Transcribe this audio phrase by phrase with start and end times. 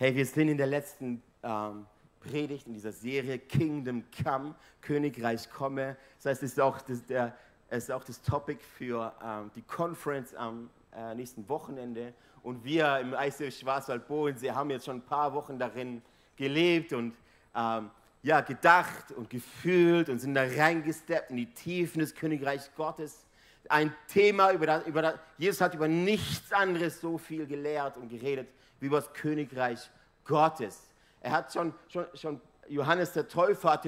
[0.00, 1.84] Hey, wir sind in der letzten ähm,
[2.20, 5.96] Predigt in dieser Serie Kingdom Come, Königreich komme.
[6.18, 7.34] Das heißt, es ist auch das, der,
[7.68, 12.14] ist auch das Topic für ähm, die Conference am äh, nächsten Wochenende.
[12.44, 16.00] Und wir im ICF Schwarzwald-Bodensee haben jetzt schon ein paar Wochen darin
[16.36, 17.16] gelebt und
[17.56, 17.90] ähm,
[18.22, 23.26] ja, gedacht und gefühlt und sind da reingesteppt in die Tiefen des Königreichs Gottes.
[23.68, 28.08] Ein Thema, über das, über das, Jesus hat über nichts anderes so viel gelehrt und
[28.08, 28.46] geredet
[28.80, 29.90] wie über das Königreich
[30.24, 30.88] Gottes.
[31.20, 33.80] Er hat schon, schon, schon Johannes der Täufer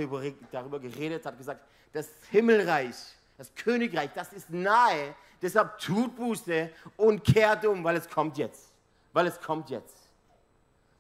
[0.51, 1.61] darüber geredet, hat gesagt,
[1.93, 2.97] das Himmelreich,
[3.37, 5.15] das Königreich, das ist nahe.
[5.43, 8.73] Deshalb tut Buße und kehrt um, weil es kommt jetzt.
[9.13, 9.97] Weil es kommt jetzt.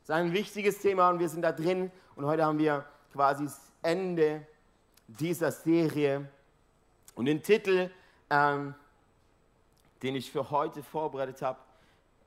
[0.06, 1.90] Das ist ein wichtiges Thema und wir sind da drin.
[2.16, 4.46] Und heute haben wir quasi das Ende
[5.06, 6.28] dieser Serie.
[7.14, 7.90] Und den Titel,
[8.30, 8.74] ähm,
[10.02, 11.58] den ich für heute vorbereitet habe,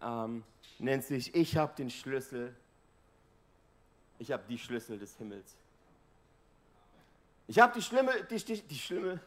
[0.02, 0.44] ähm,
[0.84, 2.56] nennt sich Ich habe den Schlüssel.
[4.20, 5.56] Ich habe die Schlüssel des Himmels.
[7.48, 9.20] Ich habe die schlimme, die, die, die schlimme.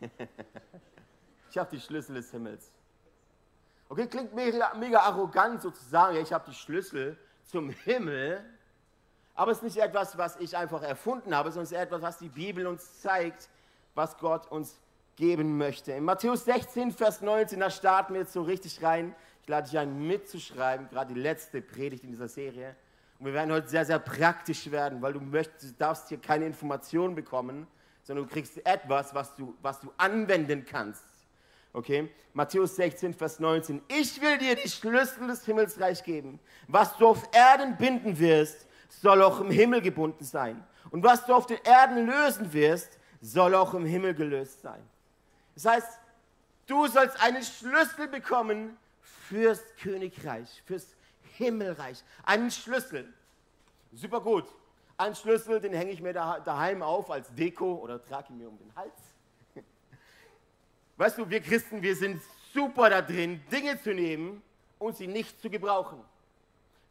[1.50, 2.70] ich habe die Schlüssel des Himmels.
[3.88, 6.18] Okay, klingt mega, mega arrogant sozusagen.
[6.18, 8.44] Ich habe die Schlüssel zum Himmel.
[9.34, 12.18] Aber es ist nicht etwas, was ich einfach erfunden habe, sondern es ist etwas, was
[12.18, 13.48] die Bibel uns zeigt,
[13.94, 14.78] was Gott uns
[15.18, 15.92] geben möchte.
[15.92, 19.14] In Matthäus 16, Vers 19, da starten wir jetzt so richtig rein.
[19.42, 22.76] Ich lade dich ein, mitzuschreiben, gerade die letzte Predigt in dieser Serie.
[23.18, 26.46] Und wir werden heute sehr, sehr praktisch werden, weil du möchtest, du darfst hier keine
[26.46, 27.66] Informationen bekommen,
[28.04, 31.04] sondern du kriegst etwas, was du, was du anwenden kannst.
[31.72, 32.10] Okay?
[32.32, 33.82] Matthäus 16, Vers 19.
[33.88, 36.38] Ich will dir die Schlüssel des Himmelsreichs geben.
[36.68, 40.64] Was du auf Erden binden wirst, soll auch im Himmel gebunden sein.
[40.90, 44.80] Und was du auf den Erden lösen wirst, soll auch im Himmel gelöst sein.
[45.58, 45.98] Das heißt,
[46.68, 48.76] du sollst einen Schlüssel bekommen
[49.28, 50.94] fürs Königreich, fürs
[51.36, 52.04] Himmelreich.
[52.22, 53.12] Einen Schlüssel.
[53.92, 54.44] Super gut.
[54.96, 58.56] Ein Schlüssel, den hänge ich mir daheim auf als Deko oder trage ihn mir um
[58.56, 58.94] den Hals.
[60.96, 62.22] Weißt du, wir Christen, wir sind
[62.54, 64.40] super da drin, Dinge zu nehmen
[64.78, 66.00] und sie nicht zu gebrauchen.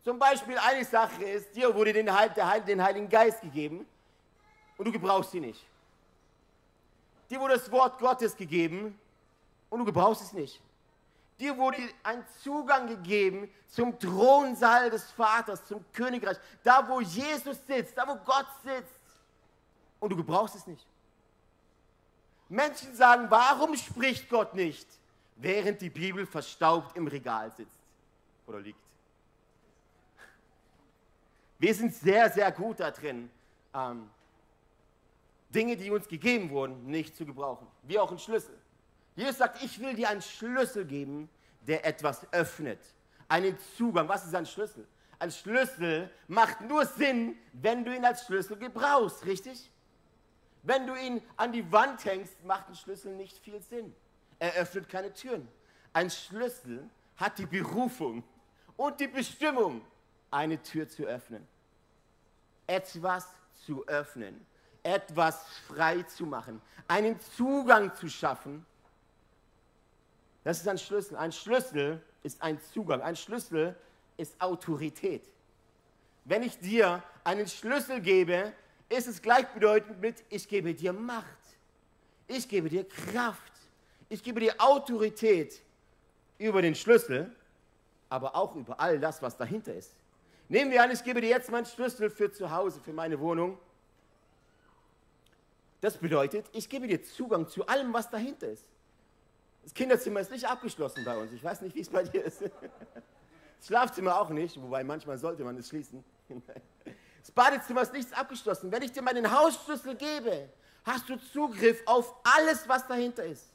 [0.04, 3.86] Zum Beispiel eine Sache ist, dir wurde den, den Heiligen Geist gegeben
[4.78, 5.66] und du gebrauchst sie nicht.
[7.30, 8.98] Dir wurde das Wort Gottes gegeben
[9.70, 10.62] und du gebrauchst es nicht.
[11.40, 17.96] Dir wurde ein Zugang gegeben zum Thronsaal des Vaters, zum Königreich, da wo Jesus sitzt,
[17.96, 19.00] da wo Gott sitzt.
[20.00, 20.86] Und du gebrauchst es nicht.
[22.50, 24.88] Menschen sagen, warum spricht Gott nicht,
[25.36, 27.82] während die Bibel verstaubt im Regal sitzt
[28.48, 28.80] oder liegt?
[31.60, 33.30] Wir sind sehr, sehr gut da drin,
[33.74, 34.10] ähm,
[35.50, 37.68] Dinge, die uns gegeben wurden, nicht zu gebrauchen.
[37.84, 38.58] Wie auch ein Schlüssel.
[39.16, 41.30] Jesus sagt, ich will dir einen Schlüssel geben,
[41.62, 42.80] der etwas öffnet.
[43.28, 44.08] Einen Zugang.
[44.08, 44.88] Was ist ein Schlüssel?
[45.20, 49.72] Ein Schlüssel macht nur Sinn, wenn du ihn als Schlüssel gebrauchst, richtig?
[50.64, 53.96] Wenn du ihn an die Wand hängst, macht ein Schlüssel nicht viel Sinn.
[54.38, 55.48] Er öffnet keine Türen.
[55.94, 58.24] Ein Schlüssel hat die Berufung
[58.76, 59.82] und die Bestimmung,
[60.30, 61.48] eine Tür zu öffnen.
[62.68, 63.28] Etwas
[63.66, 64.46] zu öffnen.
[64.84, 66.62] Etwas frei zu machen.
[66.88, 68.66] Einen Zugang zu schaffen.
[70.44, 71.18] Das ist ein Schlüssel.
[71.18, 73.02] Ein Schlüssel ist ein Zugang.
[73.02, 73.76] Ein Schlüssel
[74.18, 75.24] ist Autorität.
[76.26, 78.54] Wenn ich dir einen Schlüssel gebe,
[78.90, 81.26] ist es gleichbedeutend mit, ich gebe dir Macht,
[82.28, 83.54] ich gebe dir Kraft,
[84.10, 85.62] ich gebe dir Autorität
[86.38, 87.34] über den Schlüssel,
[88.10, 89.92] aber auch über all das, was dahinter ist.
[90.50, 93.58] Nehmen wir an, ich gebe dir jetzt meinen Schlüssel für zu Hause, für meine Wohnung.
[95.82, 98.66] Das bedeutet, ich gebe dir Zugang zu allem, was dahinter ist.
[99.64, 101.32] Das Kinderzimmer ist nicht abgeschlossen bei uns.
[101.34, 102.42] Ich weiß nicht, wie es bei dir ist.
[102.42, 106.04] Das Schlafzimmer auch nicht, wobei manchmal sollte man es schließen.
[107.22, 108.72] Das Badezimmer ist nichts abgeschlossen.
[108.72, 110.50] Wenn ich dir meinen Hausschlüssel gebe,
[110.86, 113.52] hast du Zugriff auf alles, was dahinter ist.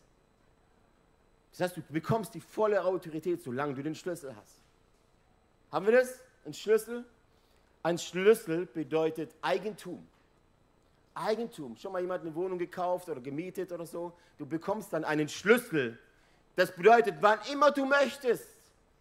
[1.52, 4.60] Das heißt, du bekommst die volle Autorität, solange du den Schlüssel hast.
[5.70, 6.20] Haben wir das?
[6.44, 7.04] Ein Schlüssel?
[7.82, 10.06] Ein Schlüssel bedeutet Eigentum.
[11.14, 11.76] Eigentum.
[11.76, 14.12] Schon mal jemand eine Wohnung gekauft oder gemietet oder so?
[14.38, 15.98] Du bekommst dann einen Schlüssel.
[16.56, 18.48] Das bedeutet, wann immer du möchtest,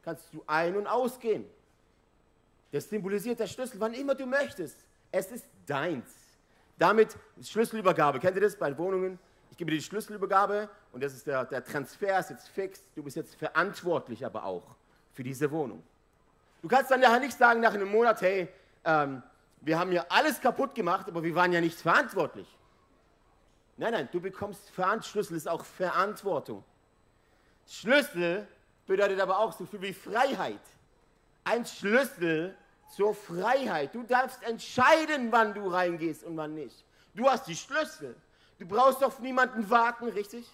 [0.04, 1.46] kannst du ein- und ausgehen.
[2.72, 4.78] Das symbolisiert der Schlüssel, wann immer du möchtest.
[5.12, 6.10] Es ist deins.
[6.78, 8.20] Damit Schlüsselübergabe.
[8.20, 9.20] Kennt ihr das bei Wohnungen?
[9.52, 12.82] Ich gebe dir die Schlüsselübergabe und das ist der, der Transfer ist jetzt fix.
[12.96, 14.64] Du bist jetzt verantwortlich aber auch
[15.14, 15.84] für diese Wohnung.
[16.62, 18.48] Du kannst dann ja nicht sagen nach einem Monat, hey,
[18.86, 19.22] ähm,
[19.62, 22.48] wir haben ja alles kaputt gemacht, aber wir waren ja nicht verantwortlich.
[23.78, 24.72] Nein, nein, du bekommst
[25.04, 26.64] Schlüssel ist auch Verantwortung.
[27.68, 28.48] Schlüssel
[28.86, 30.60] bedeutet aber auch so viel wie Freiheit.
[31.44, 32.56] Ein Schlüssel
[32.96, 33.96] zur Freiheit.
[33.96, 36.84] Du darfst entscheiden, wann du reingehst und wann nicht.
[37.14, 38.16] Du hast die Schlüssel.
[38.60, 40.48] Du brauchst auf niemanden warten, richtig?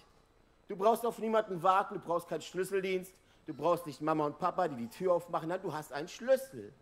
[0.68, 3.12] Du brauchst auf niemanden warten, du brauchst keinen Schlüsseldienst,
[3.46, 5.48] du brauchst nicht Mama und Papa, die die Tür aufmachen.
[5.48, 6.72] Nein, du hast einen Schlüssel.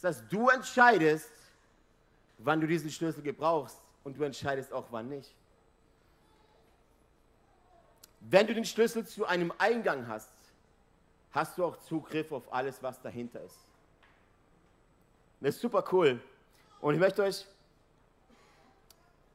[0.00, 1.30] Das heißt, du entscheidest,
[2.44, 5.34] wann du diesen Schlüssel gebrauchst und du entscheidest auch, wann nicht.
[8.20, 10.30] Wenn du den Schlüssel zu einem Eingang hast,
[11.32, 13.58] hast du auch Zugriff auf alles, was dahinter ist.
[15.40, 16.20] Das ist super cool.
[16.80, 17.46] Und ich möchte euch,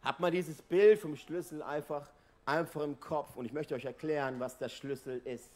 [0.03, 2.07] habt mal dieses Bild vom Schlüssel einfach,
[2.45, 5.49] einfach im Kopf und ich möchte euch erklären, was der Schlüssel ist.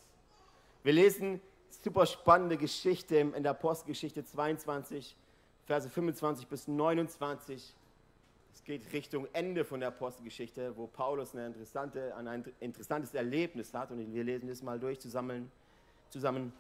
[0.84, 1.40] Wir lesen
[1.84, 5.16] super spannende Geschichte in der Apostelgeschichte 22,
[5.66, 7.74] Verse 25 bis 29.
[8.54, 13.92] Es geht Richtung Ende von der Apostelgeschichte, wo Paulus eine interessante, ein interessantes Erlebnis hat
[13.92, 15.52] und wir lesen das mal durch zusammen.
[16.10, 16.54] zusammen.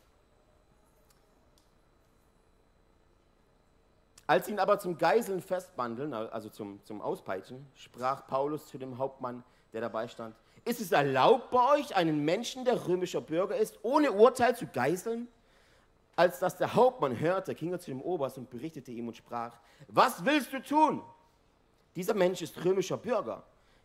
[4.31, 9.43] Als ihn aber zum Geiseln festbandeln, also zum, zum Auspeitschen, sprach Paulus zu dem Hauptmann,
[9.73, 14.11] der dabei stand, ist es erlaubt bei euch, einen Menschen, der römischer Bürger ist, ohne
[14.13, 15.27] Urteil zu geiseln?
[16.21, 19.57] Als das der Hauptmann hörte, ging er zu dem Oberst und berichtete ihm und sprach,
[19.87, 21.01] was willst du tun?
[21.95, 23.41] Dieser Mensch ist römischer Bürger.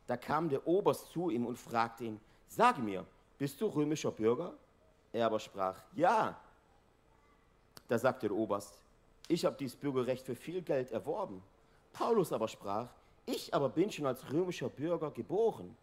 [0.07, 3.07] Da kam der Oberst zu ihm und fragte ihn, sage mir,
[3.39, 4.53] bist du römischer Bürger?
[5.15, 6.39] Er aber sprach, ja.
[7.89, 8.83] Da sagte der Oberst,
[9.29, 11.43] ich habe dieses Bürgerrecht für viel Geld erworben.
[11.95, 12.91] Paulus aber sprach,
[13.25, 15.75] ich aber bin schon als römischer Bürger geboren.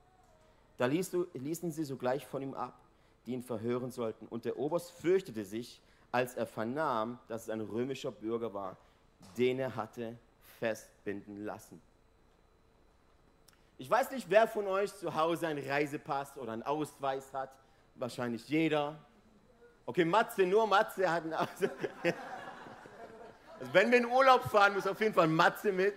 [0.78, 2.80] Da ließen sie sogleich von ihm ab,
[3.26, 4.28] die ihn verhören sollten.
[4.28, 5.82] Und der Oberst fürchtete sich,
[6.14, 8.78] als er vernahm, dass es ein römischer Bürger war,
[9.36, 10.16] den er hatte
[10.60, 11.82] festbinden lassen.
[13.80, 17.50] Ich weiß nicht, wer von euch zu Hause einen Reisepass oder einen Ausweis hat.
[17.96, 18.96] Wahrscheinlich jeder.
[19.88, 21.72] Okay, Matze, nur Matze hat einen Ausweis.
[23.60, 25.96] Also wenn wir in Urlaub fahren, muss auf jeden Fall Matze mit.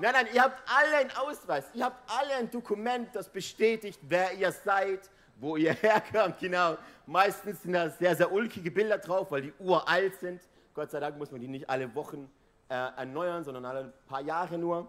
[0.00, 1.66] Nein, nein, ihr habt alle einen Ausweis.
[1.74, 5.08] Ihr habt alle ein Dokument, das bestätigt, wer ihr seid,
[5.38, 6.38] wo ihr herkommt.
[6.38, 6.76] Genau.
[7.06, 10.40] Meistens sind da sehr, sehr ulkige Bilder drauf, weil die uralt sind.
[10.74, 12.30] Gott sei Dank muss man die nicht alle Wochen
[12.68, 14.88] äh, erneuern, sondern alle paar Jahre nur.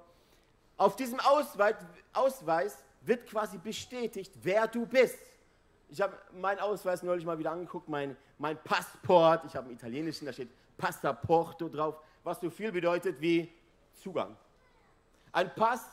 [0.78, 1.75] Auf diesem Ausweis,
[2.13, 5.19] Ausweis wird quasi bestätigt, wer du bist.
[5.90, 9.46] Ich habe meinen Ausweis neulich mal wieder angeguckt, mein, mein Passport.
[9.46, 13.51] Ich habe einen italienischen, da steht Passaporto drauf, was so viel bedeutet wie
[13.94, 14.36] Zugang.
[15.32, 15.86] Ein Pass,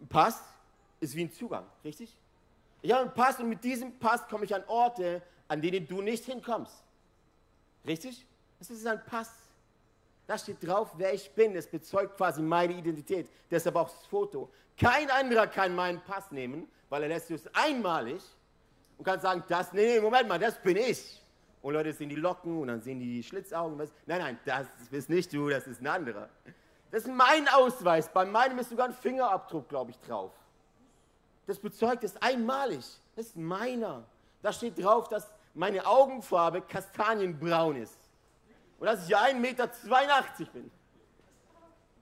[0.00, 0.42] ein Pass
[1.00, 2.16] ist wie ein Zugang, richtig?
[2.80, 6.00] Ich habe einen Pass und mit diesem Pass komme ich an Orte, an denen du
[6.00, 6.84] nicht hinkommst.
[7.86, 8.26] Richtig?
[8.58, 9.32] Das ist ein Pass.
[10.26, 11.56] Da steht drauf, wer ich bin.
[11.56, 13.28] Es bezeugt quasi meine Identität.
[13.50, 14.50] Deshalb auch das Foto.
[14.76, 18.22] Kein anderer kann meinen Pass nehmen, weil er lässt es einmalig
[18.98, 21.20] und kann sagen, das, nee, nee, Moment mal, das bin ich.
[21.62, 23.76] Und Leute sehen die Locken und dann sehen die Schlitzaugen.
[23.76, 26.28] Nein, nein, das bist nicht du, das ist ein anderer.
[26.90, 28.08] Das ist mein Ausweis.
[28.08, 30.32] Bei meinem ist sogar ein Fingerabdruck, glaube ich, drauf.
[31.48, 32.84] Das bezeugt es einmalig.
[33.16, 34.04] Das ist meiner.
[34.42, 37.96] Da steht drauf, dass meine Augenfarbe kastanienbraun ist.
[38.78, 39.70] Und dass ich 1,82 Meter
[40.52, 40.70] bin.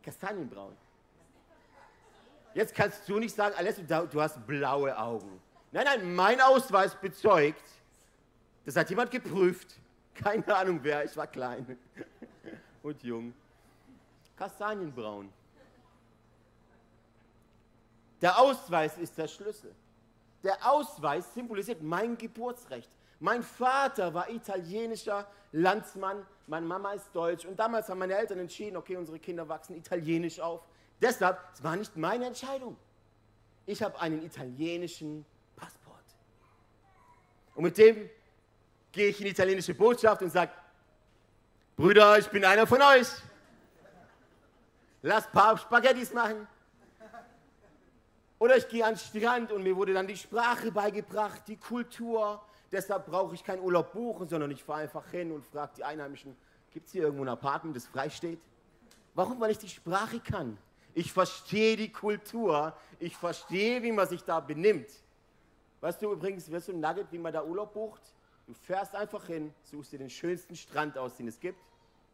[0.02, 0.76] Kastanienbraun.
[2.54, 5.40] Jetzt kannst du nicht sagen, Alessio, du hast blaue Augen.
[5.70, 7.62] Nein, nein, mein Ausweis bezeugt,
[8.64, 9.76] das hat jemand geprüft.
[10.14, 11.78] Keine Ahnung wer, ich war klein
[12.82, 13.32] und jung.
[14.36, 15.32] Kastanienbraun.
[18.20, 19.74] Der Ausweis ist der Schlüssel.
[20.42, 22.90] Der Ausweis symbolisiert mein Geburtsrecht.
[23.18, 28.76] Mein Vater war italienischer Landsmann, meine Mama ist deutsch und damals haben meine Eltern entschieden,
[28.76, 30.62] okay, unsere Kinder wachsen italienisch auf.
[31.00, 32.76] Deshalb, es war nicht meine Entscheidung.
[33.64, 35.24] Ich habe einen italienischen
[35.56, 36.04] Passport.
[37.54, 38.08] Und mit dem
[38.92, 40.52] gehe ich in die italienische Botschaft und sage,
[41.74, 43.08] Brüder, ich bin einer von euch.
[45.02, 46.46] Lass ein paar Spaghettis machen.
[48.38, 52.42] Oder ich gehe an den Strand und mir wurde dann die Sprache beigebracht, die Kultur.
[52.70, 56.36] Deshalb brauche ich keinen Urlaub buchen, sondern ich fahre einfach hin und frage die Einheimischen,
[56.72, 58.40] gibt es hier irgendwo ein Apartment, das frei steht?
[59.14, 59.40] Warum?
[59.40, 60.58] Weil ich die Sprache kann.
[60.92, 62.74] Ich verstehe die Kultur.
[62.98, 64.90] Ich verstehe, wie man sich da benimmt.
[65.80, 68.02] Weißt du übrigens, wirst du ein Nugget, wie man da Urlaub bucht?
[68.46, 71.58] Du fährst einfach hin, suchst dir den schönsten Strand aus, den es gibt,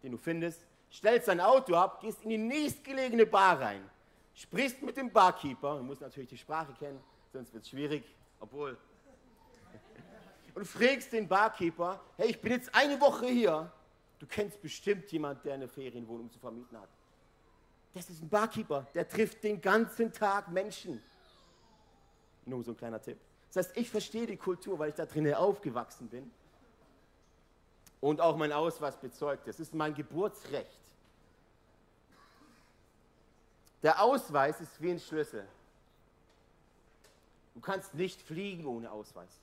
[0.02, 3.83] den du findest, stellst dein Auto ab, gehst in die nächstgelegene Bar rein,
[4.35, 7.01] sprichst mit dem Barkeeper, du musst natürlich die Sprache kennen,
[7.33, 8.05] sonst wird es schwierig,
[8.41, 8.77] obwohl.
[10.55, 13.73] Und fragst den Barkeeper, hey, ich bin jetzt eine Woche hier,
[14.19, 16.89] du kennst bestimmt jemanden, der eine Ferienwohnung zu vermieten hat.
[17.95, 21.03] Das ist ein Barkeeper, der trifft den ganzen Tag Menschen.
[22.45, 23.19] Nur so ein kleiner Tipp.
[23.53, 26.31] Das heißt, ich verstehe die Kultur, weil ich da drinnen aufgewachsen bin
[28.01, 29.47] und auch mein Ausweis bezeugt.
[29.47, 30.82] Das ist mein Geburtsrecht.
[33.83, 35.47] Der Ausweis ist wie ein Schlüssel.
[37.55, 39.41] Du kannst nicht fliegen ohne Ausweis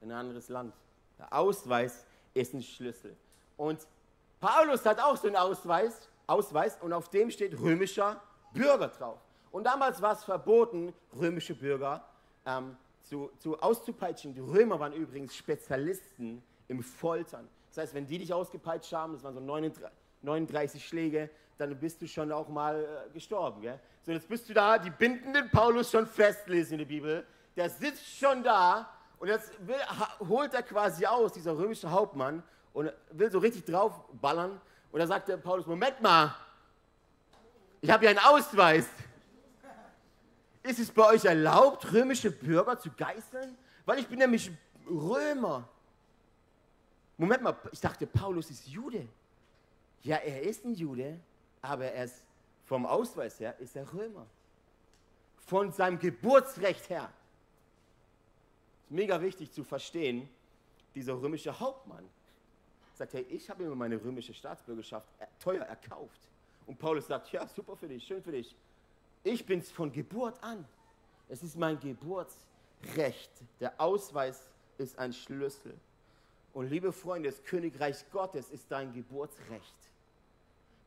[0.00, 0.74] in ein anderes Land.
[1.18, 3.16] Der Ausweis ist ein Schlüssel.
[3.56, 3.86] Und
[4.40, 8.20] Paulus hat auch so einen Ausweis, Ausweis und auf dem steht römischer
[8.52, 9.18] Bürger drauf.
[9.50, 12.04] Und damals war es verboten, römische Bürger
[12.46, 14.34] ähm, zu, zu auszupeitschen.
[14.34, 17.48] Die Römer waren übrigens Spezialisten im Foltern.
[17.68, 19.84] Das heißt, wenn die dich ausgepeitscht haben, das waren so 39,
[20.22, 21.30] 39 Schläge,
[21.62, 23.60] dann bist du schon auch mal äh, gestorben.
[23.60, 23.78] Gell?
[24.02, 27.26] So, jetzt bist du da, die binden den Paulus schon fest, lesen in der Bibel.
[27.56, 28.88] Der sitzt schon da
[29.18, 29.76] und jetzt will,
[30.28, 32.42] holt er quasi aus, dieser römische Hauptmann,
[32.72, 34.60] und will so richtig draufballern.
[34.90, 36.34] Und da sagt der Paulus: Moment mal,
[37.80, 38.86] ich habe ja einen Ausweis.
[40.62, 43.56] Ist es bei euch erlaubt, römische Bürger zu geißeln?
[43.84, 44.50] Weil ich bin nämlich
[44.88, 45.68] Römer.
[47.16, 49.06] Moment mal, ich dachte, Paulus ist Jude.
[50.02, 51.18] Ja, er ist ein Jude,
[51.62, 52.22] aber er ist
[52.64, 54.26] vom Ausweis her ist er Römer.
[55.46, 57.12] Von seinem Geburtsrecht her.
[58.88, 60.28] Mega wichtig zu verstehen,
[60.94, 62.08] dieser römische Hauptmann
[62.94, 65.08] sagt, hey, ich habe mir meine römische Staatsbürgerschaft
[65.40, 66.20] teuer erkauft.
[66.66, 68.54] Und Paulus sagt, ja, super für dich, schön für dich.
[69.24, 70.64] Ich bin es von Geburt an.
[71.28, 73.30] Es ist mein Geburtsrecht.
[73.60, 74.46] Der Ausweis
[74.78, 75.74] ist ein Schlüssel.
[76.52, 79.91] Und liebe Freunde, das Königreich Gottes ist dein Geburtsrecht.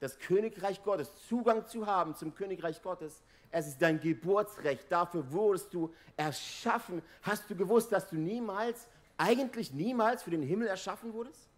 [0.06, 4.86] Das Königreich Gottes, Zugang zu haben zum Königreich Gottes, es ist dein Geburtsrecht.
[4.92, 7.02] Dafür wurdest du erschaffen.
[7.24, 11.50] Hast du gewusst, dass du niemals, eigentlich niemals für den Himmel erschaffen wurdest,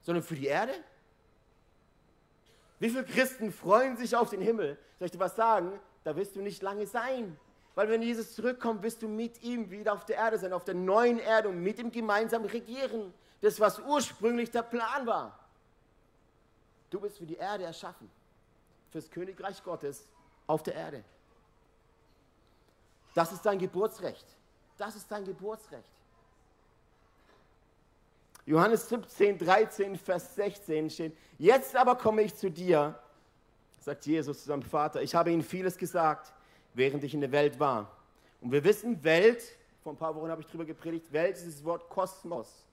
[0.00, 0.72] sondern für die Erde?
[2.78, 4.78] Wie viele Christen freuen sich auf den Himmel?
[4.98, 5.78] Soll ich dir was sagen?
[6.02, 7.36] Da wirst du nicht lange sein.
[7.74, 10.76] Weil wenn Jesus zurückkommt, wirst du mit ihm wieder auf der Erde sein, auf der
[10.76, 13.12] neuen Erde und mit ihm gemeinsam regieren.
[13.42, 15.38] Das, was ursprünglich der Plan war.
[16.90, 18.10] Du bist für die Erde erschaffen.
[18.90, 20.08] Fürs Königreich Gottes
[20.46, 21.04] auf der Erde.
[23.14, 24.26] Das ist dein Geburtsrecht.
[24.76, 25.84] Das ist dein Geburtsrecht.
[28.46, 32.98] Johannes 17, 13, Vers 16 steht, jetzt aber komme ich zu dir,
[33.78, 36.32] sagt Jesus zu seinem Vater, ich habe ihnen vieles gesagt,
[36.74, 37.96] während ich in der Welt war.
[38.40, 39.42] Und wir wissen, Welt,
[39.82, 42.64] vor ein paar Wochen habe ich darüber gepredigt, Welt ist das Wort Kosmos.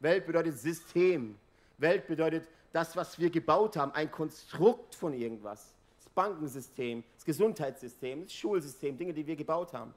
[0.00, 1.36] Welt bedeutet System.
[1.78, 5.72] Welt bedeutet das, was wir gebaut haben, ein Konstrukt von irgendwas.
[5.98, 9.94] Das Bankensystem, das Gesundheitssystem, das Schulsystem, Dinge, die wir gebaut haben.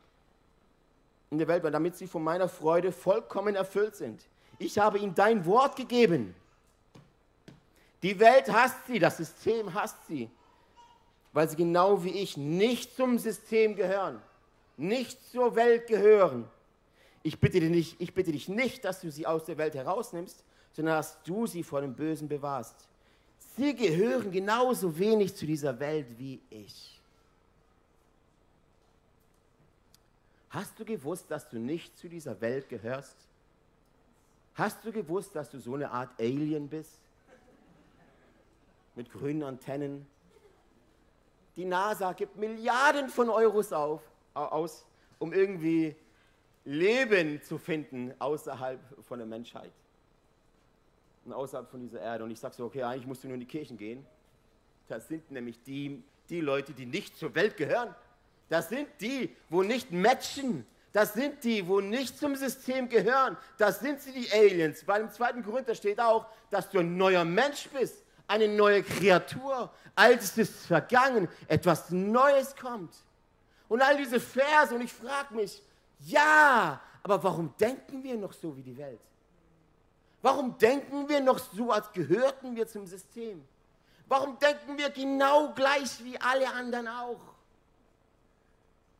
[1.29, 4.25] In der Welt, damit sie von meiner Freude vollkommen erfüllt sind
[4.59, 6.35] ich habe ihm dein Wort gegeben.
[8.03, 10.29] Die Welt hasst sie, das System hasst sie,
[11.33, 14.21] weil sie genau wie ich nicht zum System gehören,
[14.77, 16.47] nicht zur Welt gehören.
[17.23, 20.43] Ich bitte, dich nicht, ich bitte dich nicht, dass du sie aus der Welt herausnimmst,
[20.73, 22.87] sondern dass du sie vor dem Bösen bewahrst.
[23.55, 26.99] Sie gehören genauso wenig zu dieser Welt wie ich.
[30.49, 33.15] Hast du gewusst, dass du nicht zu dieser Welt gehörst?
[34.55, 36.99] Hast du gewusst, dass du so eine Art Alien bist?
[38.95, 40.07] Mit grünen Antennen.
[41.55, 44.01] Die NASA gibt Milliarden von Euros auf,
[44.33, 44.85] aus,
[45.19, 45.95] um irgendwie
[46.65, 49.71] Leben zu finden außerhalb von der Menschheit.
[51.29, 52.23] Und außerhalb von dieser Erde.
[52.23, 54.03] Und ich sage so, okay, eigentlich musst du nur in die Kirchen gehen.
[54.87, 57.93] Das sind nämlich die, die Leute, die nicht zur Welt gehören.
[58.49, 63.37] Das sind die, wo nicht matchen, das sind die, wo nicht zum System gehören.
[63.59, 64.83] Das sind sie, die Aliens.
[64.83, 69.71] Bei dem zweiten Korinther steht auch, dass du ein neuer Mensch bist, eine neue Kreatur.
[69.93, 72.95] Altes ist vergangen, etwas Neues kommt.
[73.67, 75.61] Und all diese Verse, und ich frage mich,
[75.99, 78.99] ja, aber warum denken wir noch so wie die Welt?
[80.21, 83.45] Warum denken wir noch so, als gehörten wir zum System?
[84.07, 87.21] Warum denken wir genau gleich wie alle anderen auch?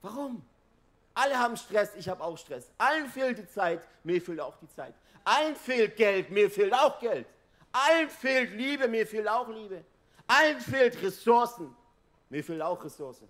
[0.02, 0.42] Warum?
[1.14, 2.72] Alle haben Stress, ich habe auch Stress.
[2.78, 4.94] Allen fehlt die Zeit, mir fehlt auch die Zeit.
[5.26, 7.28] Allen fehlt Geld, mir fehlt auch Geld.
[7.72, 9.84] Allen fehlt Liebe, mir fehlt auch Liebe.
[10.28, 11.76] Allen fehlt Ressourcen,
[12.30, 13.28] mir fehlt auch Ressourcen.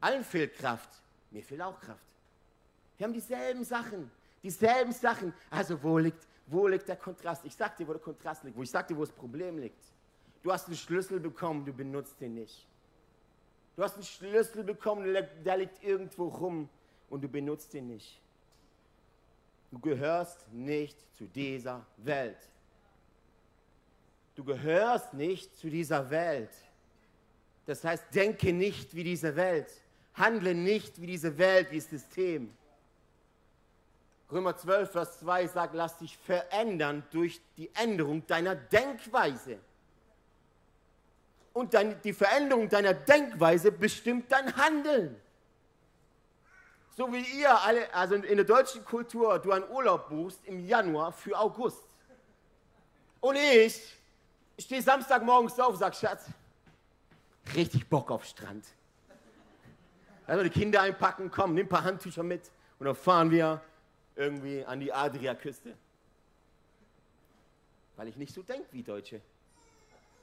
[0.00, 0.90] Allen fehlt Kraft,
[1.30, 2.04] mir fehlt auch Kraft.
[2.98, 4.10] Wir haben dieselben Sachen,
[4.46, 5.34] dieselben Sachen.
[5.50, 7.44] Also wo liegt, wo liegt der Kontrast?
[7.44, 9.84] Ich sag dir, wo der Kontrast liegt, wo ich sag dir, wo das Problem liegt.
[10.42, 12.66] Du hast einen Schlüssel bekommen, du benutzt den nicht.
[13.74, 15.12] Du hast einen Schlüssel bekommen,
[15.44, 16.68] der liegt irgendwo rum
[17.10, 18.20] und du benutzt ihn nicht.
[19.70, 22.38] Du gehörst nicht zu dieser Welt.
[24.36, 26.50] Du gehörst nicht zu dieser Welt.
[27.66, 29.70] Das heißt, denke nicht wie diese Welt.
[30.14, 32.56] Handle nicht wie diese Welt, wie das System.
[34.30, 39.58] Römer 12, Vers 2 sagt, lass dich verändern durch die Änderung deiner Denkweise.
[41.52, 45.16] Und dein, die Veränderung deiner Denkweise bestimmt dein Handeln.
[46.96, 51.12] So wie ihr alle, also in der deutschen Kultur, du einen Urlaub buchst im Januar
[51.12, 51.84] für August.
[53.20, 53.96] Und ich
[54.58, 56.26] stehe Samstagmorgens auf und sage, Schatz,
[57.54, 58.64] richtig Bock auf Strand.
[60.26, 63.60] Also die Kinder einpacken, komm, nimm ein paar Handtücher mit und dann fahren wir
[64.16, 65.76] irgendwie an die Adriaküste.
[67.96, 69.20] Weil ich nicht so denke wie Deutsche.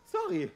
[0.06, 0.52] Sorry.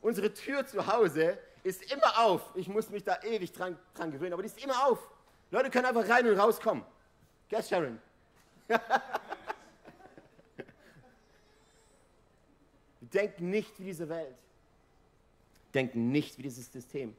[0.00, 2.42] Unsere Tür zu Hause ist immer auf.
[2.54, 5.10] Ich muss mich da ewig dran, dran gewöhnen, aber die ist immer auf.
[5.50, 6.84] Leute können einfach rein und rauskommen.
[7.48, 7.98] Guess Sharon.
[13.00, 14.36] Denken nicht wie diese Welt.
[15.74, 17.16] Denken nicht wie dieses System.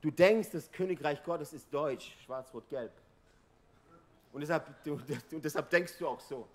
[0.00, 2.92] Du denkst, das Königreich Gottes ist deutsch, schwarz, rot, gelb.
[4.32, 4.92] Und deshalb, du,
[5.32, 6.46] und deshalb denkst du auch so.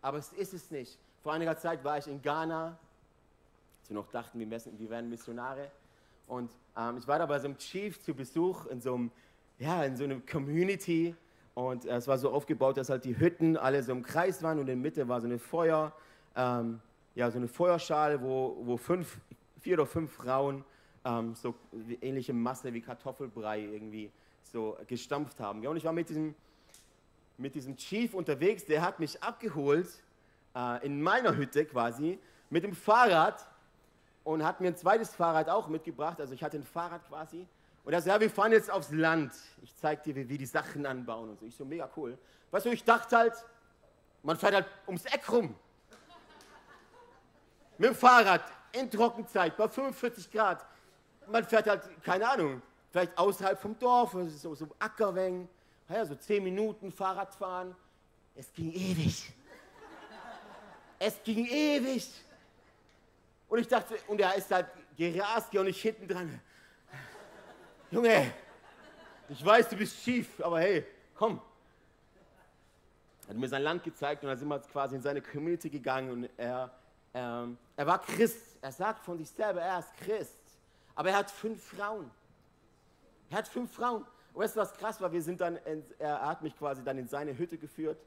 [0.00, 0.98] Aber es ist es nicht.
[1.22, 2.78] Vor einiger Zeit war ich in Ghana,
[3.80, 5.70] als wir noch dachten, wir, messen, wir wären Missionare.
[6.28, 9.10] Und ähm, ich war da bei so einem Chief zu Besuch in so einem,
[9.58, 11.16] ja, in so einer Community.
[11.54, 14.58] Und äh, es war so aufgebaut, dass halt die Hütten alle so im Kreis waren
[14.58, 15.92] und in der Mitte war so eine Feuer,
[16.36, 16.80] ähm,
[17.16, 19.18] ja, so eine Feuerschale, wo, wo fünf,
[19.60, 20.64] vier oder fünf Frauen
[21.06, 21.54] ähm, so
[22.00, 24.10] ähnliche Masse wie Kartoffelbrei irgendwie
[24.42, 25.62] so gestampft haben.
[25.62, 26.34] Ja, und ich war mit diesem,
[27.38, 29.88] mit diesem Chief unterwegs, der hat mich abgeholt
[30.54, 32.18] äh, in meiner Hütte quasi
[32.50, 33.46] mit dem Fahrrad
[34.24, 36.20] und hat mir ein zweites Fahrrad auch mitgebracht.
[36.20, 37.46] Also ich hatte ein Fahrrad quasi.
[37.84, 39.32] Und er sagt, ja, wir fahren jetzt aufs Land.
[39.62, 41.46] Ich zeig dir, wie wir die Sachen anbauen und so.
[41.46, 42.18] Ich so, mega cool.
[42.50, 43.34] Weißt du, ich dachte halt,
[44.24, 45.54] man fährt halt ums Eck rum.
[47.78, 48.42] Mit dem Fahrrad
[48.72, 50.66] in Trockenzeit bei 45 Grad
[51.28, 55.48] man fährt halt, keine Ahnung, vielleicht außerhalb vom Dorf, so, so Ackerweng,
[55.88, 57.74] ja, so zehn Minuten Fahrrad fahren.
[58.34, 59.32] Es ging ewig.
[60.98, 62.10] es ging ewig.
[63.48, 66.40] Und ich dachte, und er ist halt gerast und ich hinten dran.
[67.90, 68.32] Junge,
[69.28, 70.84] ich weiß, du bist schief, aber hey,
[71.14, 71.40] komm.
[73.26, 76.10] Er hat mir sein Land gezeigt und dann sind wir quasi in seine Community gegangen
[76.10, 76.70] und er,
[77.12, 78.58] ähm, er war Christ.
[78.60, 80.45] Er sagt von sich selber, er ist Christ.
[80.96, 82.10] Aber er hat fünf Frauen.
[83.30, 84.04] Er hat fünf Frauen.
[84.32, 85.12] Und weißt du, was krass war?
[85.12, 85.58] Wir sind dann,
[85.98, 87.98] er hat mich quasi dann in seine Hütte geführt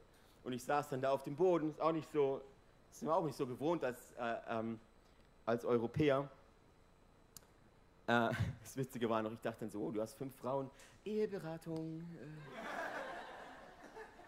[0.44, 1.70] und ich saß dann da auf dem Boden.
[1.70, 2.42] Ist auch nicht so,
[2.90, 4.80] ist mir auch nicht so gewohnt als, äh, ähm,
[5.46, 6.28] als Europäer.
[8.06, 8.30] Äh,
[8.62, 10.70] das Witzige war noch, ich dachte dann so, oh, du hast fünf Frauen,
[11.04, 12.00] Eheberatung.
[12.00, 12.26] Äh.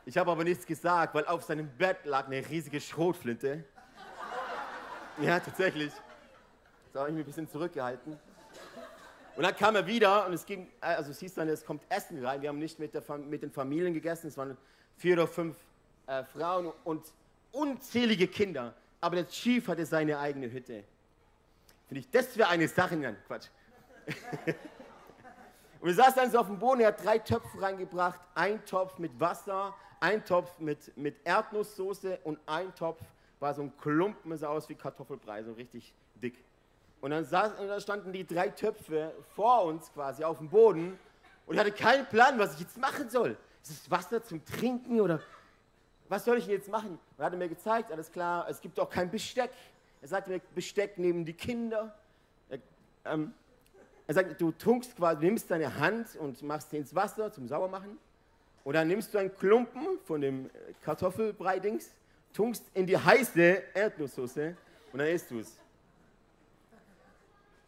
[0.04, 3.64] Ich habe aber nichts gesagt, weil auf seinem Bett lag eine riesige Schrotflinte.
[5.20, 5.92] Ja, tatsächlich.
[6.92, 8.18] Da habe ich mich ein bisschen zurückgehalten.
[9.34, 12.24] Und dann kam er wieder und es ging, also es hieß dann, es kommt Essen
[12.24, 12.42] rein.
[12.42, 14.56] Wir haben nicht mit, der, mit den Familien gegessen, es waren
[14.96, 15.56] vier oder fünf
[16.06, 17.12] äh, Frauen und
[17.50, 18.74] unzählige Kinder.
[19.00, 20.84] Aber der Chief hatte seine eigene Hütte.
[21.88, 23.48] Finde ich, das wäre eine Sache, nein, Quatsch.
[25.80, 28.98] und wir saßen dann so auf dem Boden, er hat drei Töpfe reingebracht, ein Topf
[28.98, 33.00] mit Wasser, ein Topf mit, mit Erdnusssoße und ein Topf
[33.40, 36.36] war so ein Klumpen, sah aus wie Kartoffelbrei, so richtig dick.
[37.02, 40.98] Und dann, saß, und dann standen die drei Töpfe vor uns quasi auf dem Boden
[41.46, 43.36] und ich hatte keinen Plan, was ich jetzt machen soll.
[43.60, 45.20] Ist es Wasser zum Trinken oder
[46.08, 46.92] was soll ich jetzt machen?
[46.92, 49.50] Und er hat mir gezeigt, alles klar, es gibt auch kein Besteck.
[50.00, 51.92] Er sagte mir, Besteck neben die Kinder.
[52.48, 52.58] Er,
[53.06, 53.34] ähm,
[54.06, 57.98] er sagt, du tunkst quasi, nimmst deine Hand und machst sie ins Wasser zum Sauermachen.
[58.62, 60.50] Und dann nimmst du einen Klumpen von dem
[60.84, 61.90] Kartoffelbrei-Dings,
[62.32, 64.56] tunkst in die heiße Erdnusssoße
[64.92, 65.61] und dann isst du es.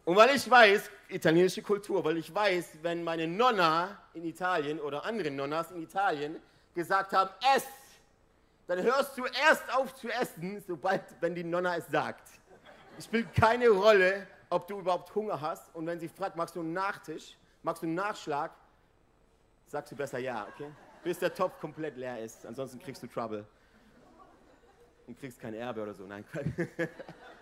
[0.05, 5.03] Und weil ich weiß, italienische Kultur, weil ich weiß, wenn meine Nonna in Italien oder
[5.03, 6.39] andere Nonnas in Italien
[6.75, 7.65] gesagt haben, ess,
[8.67, 12.27] dann hörst du erst auf zu essen, sobald, wenn die Nonna es sagt.
[12.97, 15.73] Es spielt keine Rolle, ob du überhaupt Hunger hast.
[15.73, 18.51] Und wenn sie fragt, magst du einen Nachtisch, magst du einen Nachschlag,
[19.67, 20.69] sagst du besser ja, okay?
[21.03, 22.45] Bis der Topf komplett leer ist.
[22.45, 23.45] Ansonsten kriegst du Trouble.
[25.07, 26.05] Und kriegst kein Erbe oder so.
[26.05, 26.25] Nein.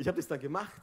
[0.00, 0.80] Ich habe das dann gemacht.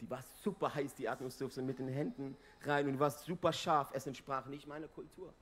[0.00, 3.90] Die war super heiß, die Atmungssoße, mit den Händen rein und war super scharf.
[3.92, 5.34] Es entsprach nicht meiner Kultur.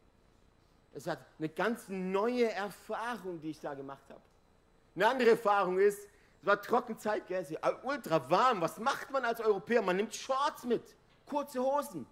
[0.94, 4.22] Es hat eine ganz neue Erfahrung, die ich da gemacht habe.
[4.94, 6.08] Eine andere Erfahrung ist,
[6.40, 7.44] es war Trockenzeit, gell?
[7.82, 8.62] ultra warm.
[8.62, 9.82] Was macht man als Europäer?
[9.82, 12.06] Man nimmt Shorts mit, kurze Hosen.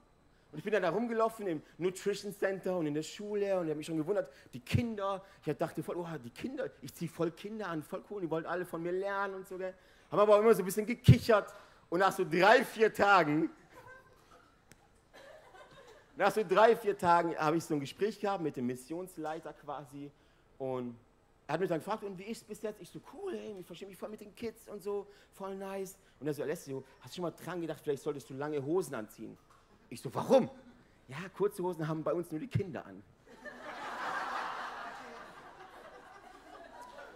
[0.53, 3.71] Und ich bin dann da rumgelaufen im Nutrition Center und in der Schule und ich
[3.71, 7.31] habe mich schon gewundert, die Kinder, ich dachte voll, oh, die Kinder, ich ziehe voll
[7.31, 9.57] Kinder an, voll cool, die wollten alle von mir lernen und so.
[9.59, 9.75] Gell?
[10.15, 11.53] Haben aber immer so ein bisschen gekichert
[11.91, 13.51] und nach so drei, vier Tagen
[16.17, 20.13] Nach so drei, vier Tagen habe ich so ein Gespräch gehabt mit dem Missionsleiter quasi
[20.59, 20.97] und
[21.49, 22.81] er hat mich dann gefragt, und wie ist es bis jetzt?
[22.81, 25.99] Ich so, cool, ey, ich verstehe mich voll mit den Kids und so, voll nice.
[26.21, 28.95] Und er so, Alessio, hast du schon mal dran gedacht, vielleicht solltest du lange Hosen
[28.95, 29.37] anziehen?
[29.91, 30.49] Ich so, warum?
[31.09, 33.03] Ja, kurze Hosen haben bei uns nur die Kinder an.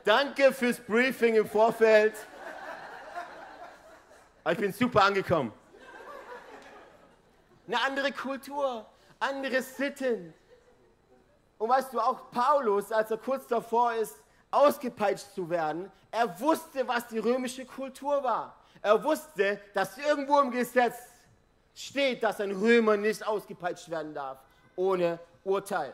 [0.05, 2.15] Danke fürs Briefing im Vorfeld.
[4.45, 5.53] Aber ich bin super angekommen.
[7.67, 8.87] Eine andere Kultur,
[9.21, 10.33] andere Sitten.
[11.59, 14.17] Und weißt du, auch Paulus, als er kurz davor ist,
[14.51, 18.57] ausgepeitscht zu werden, er wusste, was die römische Kultur war.
[18.81, 20.97] Er wusste, dass irgendwo im Gesetz
[21.75, 24.39] steht, dass ein Römer nicht ausgepeitscht werden darf,
[24.77, 25.93] ohne Urteil.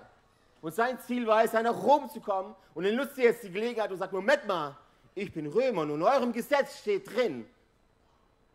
[0.61, 2.55] Und sein Ziel war es, nach Rom zu kommen.
[2.75, 4.77] Und er nutzt jetzt die Gelegenheit und sagt, Moment mal,
[5.15, 7.49] ich bin Römer und in eurem Gesetz steht drin,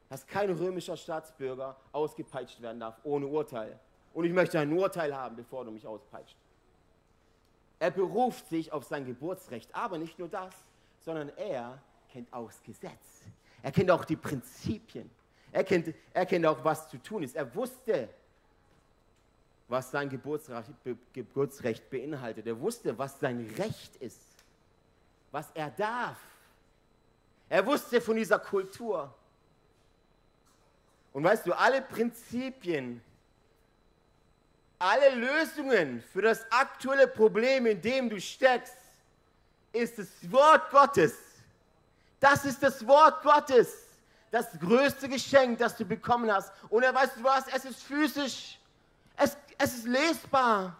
[0.09, 3.79] dass kein römischer Staatsbürger ausgepeitscht werden darf ohne Urteil.
[4.13, 6.35] Und ich möchte ein Urteil haben, bevor du mich auspeitscht.
[7.77, 10.53] Er beruft sich auf sein Geburtsrecht, aber nicht nur das,
[11.01, 11.79] sondern er
[12.11, 13.21] kennt auch das Gesetz.
[13.61, 15.09] Er kennt auch die Prinzipien.
[15.51, 17.35] Er kennt, er kennt auch, was zu tun ist.
[17.35, 18.09] Er wusste,
[19.67, 20.71] was sein Geburtsrecht,
[21.13, 22.47] Geburtsrecht beinhaltet.
[22.47, 24.43] Er wusste, was sein Recht ist,
[25.31, 26.19] was er darf.
[27.47, 29.13] Er wusste von dieser Kultur.
[31.13, 33.01] Und weißt du, alle Prinzipien,
[34.77, 38.75] alle Lösungen für das aktuelle Problem, in dem du steckst,
[39.73, 41.13] ist das Wort Gottes.
[42.19, 43.85] Das ist das Wort Gottes.
[44.31, 46.51] Das größte Geschenk, das du bekommen hast.
[46.69, 48.59] Und er weißt du was, es ist physisch.
[49.17, 50.77] Es, es ist lesbar.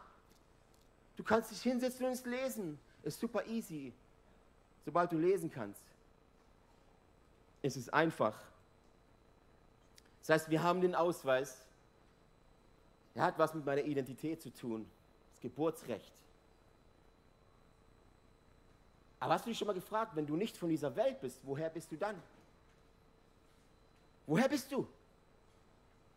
[1.17, 2.79] Du kannst dich hinsetzen und es lesen.
[3.03, 3.91] Ist super easy.
[4.85, 5.81] Sobald du lesen kannst.
[7.61, 8.33] Es ist einfach.
[10.19, 11.65] Das heißt, wir haben den Ausweis.
[13.15, 14.89] Er hat was mit meiner Identität zu tun.
[15.32, 16.13] Das Geburtsrecht.
[19.19, 21.69] Aber hast du dich schon mal gefragt, wenn du nicht von dieser Welt bist, woher
[21.69, 22.21] bist du dann?
[24.25, 24.88] Woher bist du?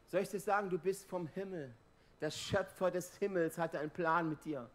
[0.08, 1.74] Soll ich dir sagen, du bist vom Himmel.
[2.20, 4.68] Der Schöpfer des Himmels hatte einen Plan mit dir.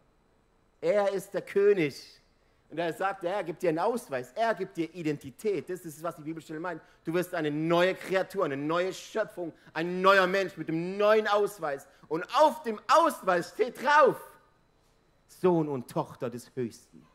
[0.82, 2.22] Er ist der König.
[2.70, 5.70] Und er sagt, er gibt dir einen Ausweis, er gibt dir Identität.
[5.70, 6.82] Das ist, was die Bibelstelle meint.
[7.06, 11.88] Du wirst eine neue Kreatur, eine neue Schöpfung, ein neuer Mensch mit dem neuen Ausweis.
[12.10, 14.20] Und auf dem Ausweis steht drauf,
[15.28, 17.06] Sohn und Tochter des Höchsten.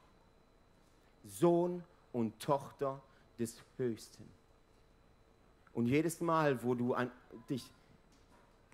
[1.24, 3.02] Sohn und Tochter
[3.38, 4.28] des Höchsten.
[5.74, 7.10] Und jedes Mal, wo du an
[7.48, 7.64] dich,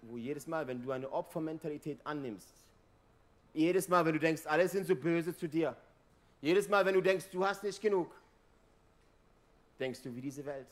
[0.03, 2.55] wo jedes Mal, wenn du eine Opfermentalität annimmst,
[3.53, 5.77] jedes Mal, wenn du denkst, alle sind so böse zu dir,
[6.41, 8.15] jedes Mal, wenn du denkst, du hast nicht genug,
[9.79, 10.69] denkst du wie diese Welt.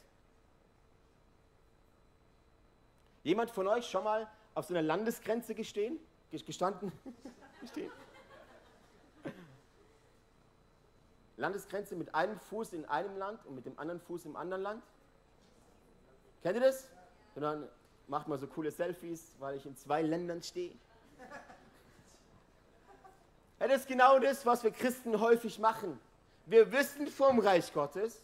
[3.24, 5.98] Jemand von euch schon mal auf so einer Landesgrenze gestehen,
[6.31, 6.92] gestanden?
[7.61, 7.90] gestehen?
[11.37, 14.83] Landesgrenze mit einem Fuß in einem Land und mit dem anderen Fuß im anderen Land?
[16.42, 16.88] Kennt ihr das?
[17.35, 17.68] Und dann
[18.07, 20.72] macht man so coole Selfies, weil ich in zwei Ländern stehe.
[23.59, 25.99] Ja, das ist genau das, was wir Christen häufig machen.
[26.45, 28.23] Wir wissen vom Reich Gottes,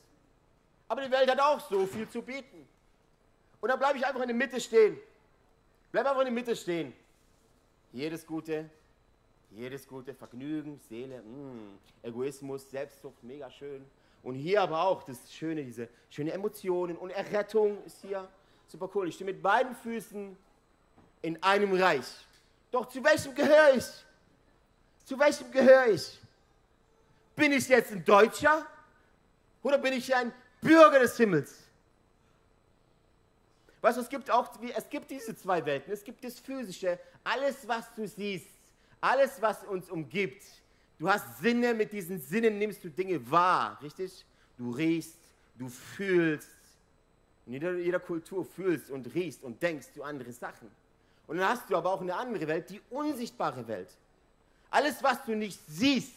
[0.89, 2.69] aber die Welt hat auch so viel zu bieten.
[3.61, 4.99] Und dann bleibe ich einfach in der Mitte stehen.
[5.91, 6.93] Bleib einfach in der Mitte stehen.
[7.93, 8.69] Jedes Gute,
[9.51, 13.85] jedes Gute, Vergnügen, Seele, mh, mm, Egoismus, Selbstsucht, mega schön.
[14.23, 18.29] Und hier aber auch das Schöne, diese schöne Emotionen und Errettung ist hier
[18.69, 19.09] super cool.
[19.09, 20.37] Ich stehe mit beiden Füßen
[21.23, 22.07] in einem Reich.
[22.71, 23.85] Doch zu welchem gehöre ich?
[25.05, 26.21] Zu welchem gehöre ich?
[27.35, 28.67] Bin ich jetzt ein Deutscher
[29.63, 31.63] oder bin ich ein Bürger des Himmels?
[33.81, 35.93] Weißt du, es gibt auch, es gibt diese zwei Welten.
[35.93, 38.47] Es gibt das Physische, alles, was du siehst,
[39.01, 40.45] alles, was uns umgibt.
[41.01, 44.25] Du hast Sinne, mit diesen Sinnen nimmst du Dinge wahr, richtig?
[44.57, 45.19] Du riechst,
[45.59, 46.49] du fühlst.
[47.47, 50.71] In jeder, jeder Kultur fühlst und riechst und denkst du andere Sachen.
[51.27, 53.89] Und dann hast du aber auch eine andere Welt, die unsichtbare Welt.
[54.73, 56.15] Alles, was du nicht siehst,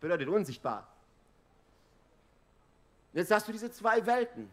[0.00, 0.88] bedeutet unsichtbar.
[3.12, 4.50] Jetzt hast du diese zwei Welten.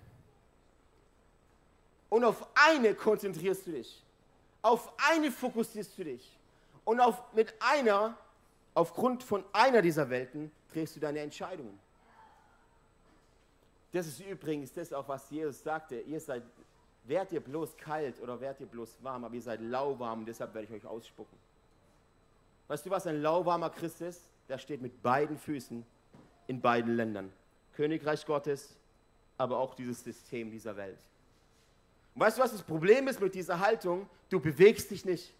[2.09, 4.03] Und auf eine konzentrierst du dich.
[4.61, 6.37] Auf eine fokussierst du dich.
[6.83, 8.17] Und auf, mit einer,
[8.73, 11.79] aufgrund von einer dieser Welten, drehst du deine Entscheidungen.
[13.93, 16.01] Das ist übrigens das auch, was Jesus sagte.
[16.01, 16.43] Ihr seid,
[17.05, 20.67] werdet ihr bloß kalt oder werdet ihr bloß warm, aber ihr seid lauwarm, deshalb werde
[20.67, 21.46] ich euch ausspucken.
[22.67, 24.21] Weißt du, was ein lauwarmer Christ ist?
[24.49, 25.85] Der steht mit beiden Füßen
[26.47, 27.31] in beiden Ländern.
[27.75, 28.75] Königreich Gottes,
[29.37, 30.99] aber auch dieses System dieser Welt.
[32.15, 34.09] Und weißt du, was das Problem ist mit dieser Haltung?
[34.29, 35.33] Du bewegst dich nicht.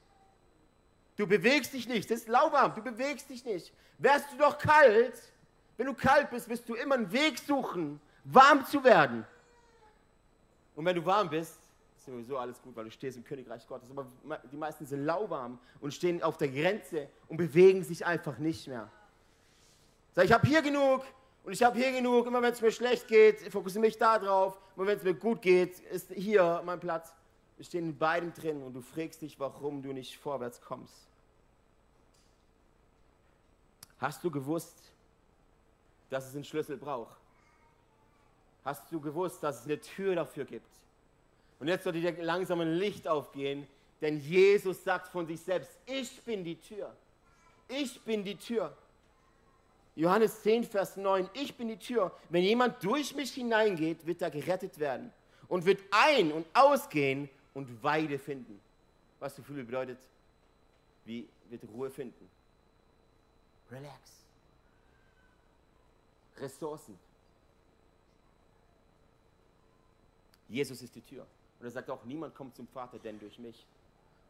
[1.16, 2.10] Du bewegst dich nicht.
[2.12, 2.76] Das ist lauwarm.
[2.76, 3.74] Du bewegst dich nicht.
[3.98, 5.20] Wärst du doch kalt,
[5.78, 9.26] wenn du kalt bist, wirst du immer einen Weg suchen, warm zu werden.
[10.76, 11.67] Und wenn du warm bist, ist
[12.12, 13.90] sowieso alles gut, weil du stehst im Königreich Gottes.
[13.90, 14.08] Aber
[14.52, 18.90] die meisten sind lauwarm und stehen auf der Grenze und bewegen sich einfach nicht mehr.
[20.16, 21.04] Sag, ich habe hier genug
[21.44, 22.26] und ich habe hier genug.
[22.26, 24.60] Immer wenn es mir schlecht geht, fokussiere mich da drauf.
[24.76, 27.14] Und wenn es mir gut geht, ist hier mein Platz.
[27.58, 31.08] Wir stehen in beiden drin und du fragst dich, warum du nicht vorwärts kommst.
[34.00, 34.92] Hast du gewusst,
[36.10, 37.18] dass es einen Schlüssel braucht?
[38.64, 40.70] Hast du gewusst, dass es eine Tür dafür gibt?
[41.60, 43.68] Und jetzt sollte dir langsam ein Licht aufgehen,
[44.02, 46.96] denn Jesus sagt von sich selbst, ich bin die Tür.
[47.68, 48.76] Ich bin die Tür.
[49.96, 52.16] Johannes 10, Vers 9, ich bin die Tür.
[52.30, 55.12] Wenn jemand durch mich hineingeht, wird er gerettet werden
[55.48, 58.62] und wird ein- und ausgehen und Weide finden.
[59.20, 59.98] Was für viel bedeutet,
[61.06, 62.30] wie wird Ruhe finden.
[63.72, 64.00] Relax.
[66.40, 66.98] Ressourcen.
[70.48, 71.26] Jesus ist die Tür.
[71.60, 73.66] Und er sagt auch, niemand kommt zum Vater, denn durch mich.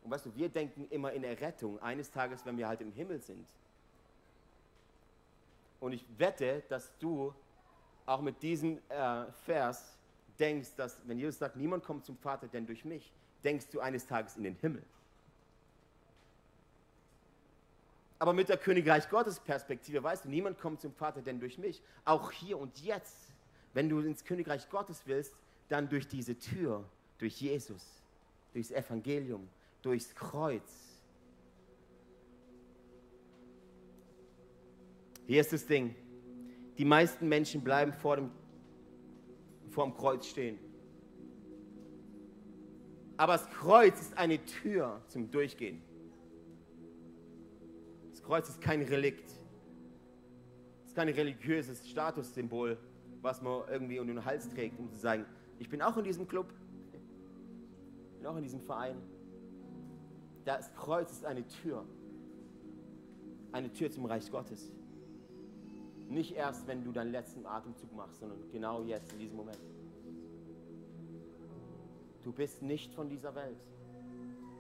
[0.04, 3.22] Und weißt du, wir denken immer in Errettung eines Tages, wenn wir halt im Himmel
[3.22, 3.46] sind.
[5.80, 7.34] Und ich wette, dass du
[8.06, 9.98] auch mit diesem äh, Vers
[10.40, 13.12] denkst, dass, wenn Jesus sagt, niemand kommt zum Vater, denn durch mich,
[13.44, 14.84] denkst du eines Tages in den Himmel.
[18.20, 21.82] Aber mit der Königreich Gottes Perspektive weißt du, niemand kommt zum Vater, denn durch mich.
[22.04, 23.16] Auch hier und jetzt,
[23.74, 25.34] wenn du ins Königreich Gottes willst,
[25.70, 26.84] dann durch diese Tür,
[27.18, 27.84] durch Jesus,
[28.54, 29.48] durchs Evangelium,
[29.82, 30.88] durchs Kreuz.
[35.26, 35.94] Hier ist das Ding.
[36.78, 38.32] Die meisten Menschen bleiben vor dem,
[39.70, 40.58] vor dem Kreuz stehen.
[43.18, 45.82] Aber das Kreuz ist eine Tür zum Durchgehen.
[48.12, 49.28] Das Kreuz ist kein Relikt.
[50.84, 52.78] Es ist kein religiöses Statussymbol,
[53.22, 55.26] was man irgendwie um den Hals trägt, um zu sagen,
[55.60, 56.54] ich bin auch in diesem Club,
[58.26, 58.98] auch in diesem Verein.
[60.46, 61.84] Das Kreuz ist eine Tür.
[63.52, 64.72] Eine Tür zum Reich Gottes.
[66.10, 69.60] Nicht erst, wenn du deinen letzten Atemzug machst, sondern genau jetzt, in diesem Moment.
[72.24, 73.68] Du bist nicht von dieser Welt.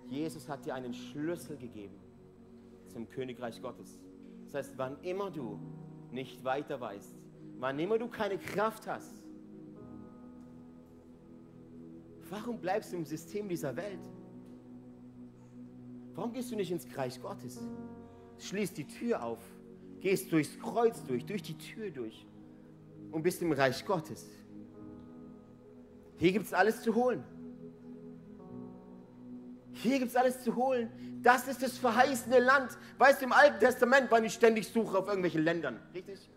[0.08, 1.96] Jesus hat dir einen Schlüssel gegeben
[2.88, 4.00] zum Königreich Gottes.
[4.46, 5.60] Das heißt, wann immer du
[6.12, 7.16] nicht weiter weißt,
[7.60, 9.17] wann immer du keine Kraft hast,
[12.30, 14.00] warum bleibst du im System dieser Welt?
[16.16, 17.60] Warum gehst du nicht ins Reich Gottes?
[18.40, 19.40] Schließt die Tür auf,
[20.00, 22.26] gehst durchs Kreuz durch, durch die Tür durch
[23.12, 24.26] und bist im Reich Gottes.
[26.18, 27.24] Hier gibt es alles zu holen.
[29.74, 30.90] Hier gibt es alles zu holen.
[31.22, 32.78] Das ist das verheißene Land.
[32.98, 35.80] Weißt du, im Alten Testament waren die ständig Suche auf irgendwelchen Ländern.
[35.94, 36.30] Richtig?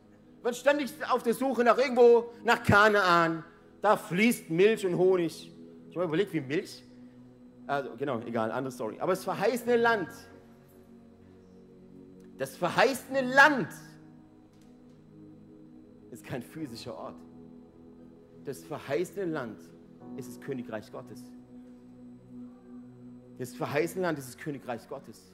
[0.43, 3.45] Man ständig auf der Suche nach irgendwo, nach Kanaan.
[3.83, 5.53] Da fließt Milch und Honig.
[5.91, 6.85] Ich habe überlegt, wie Milch.
[7.67, 8.97] Also, genau, egal, andere Story.
[9.01, 10.09] Aber das verheißene Land.
[12.39, 13.69] Das verheißene Land
[16.11, 17.17] ist kein physischer Ort.
[18.45, 19.61] Das verheißene Land
[20.17, 21.23] ist das Königreich Gottes.
[23.39, 25.33] Das verheißene Land ist das Königreich Gottes.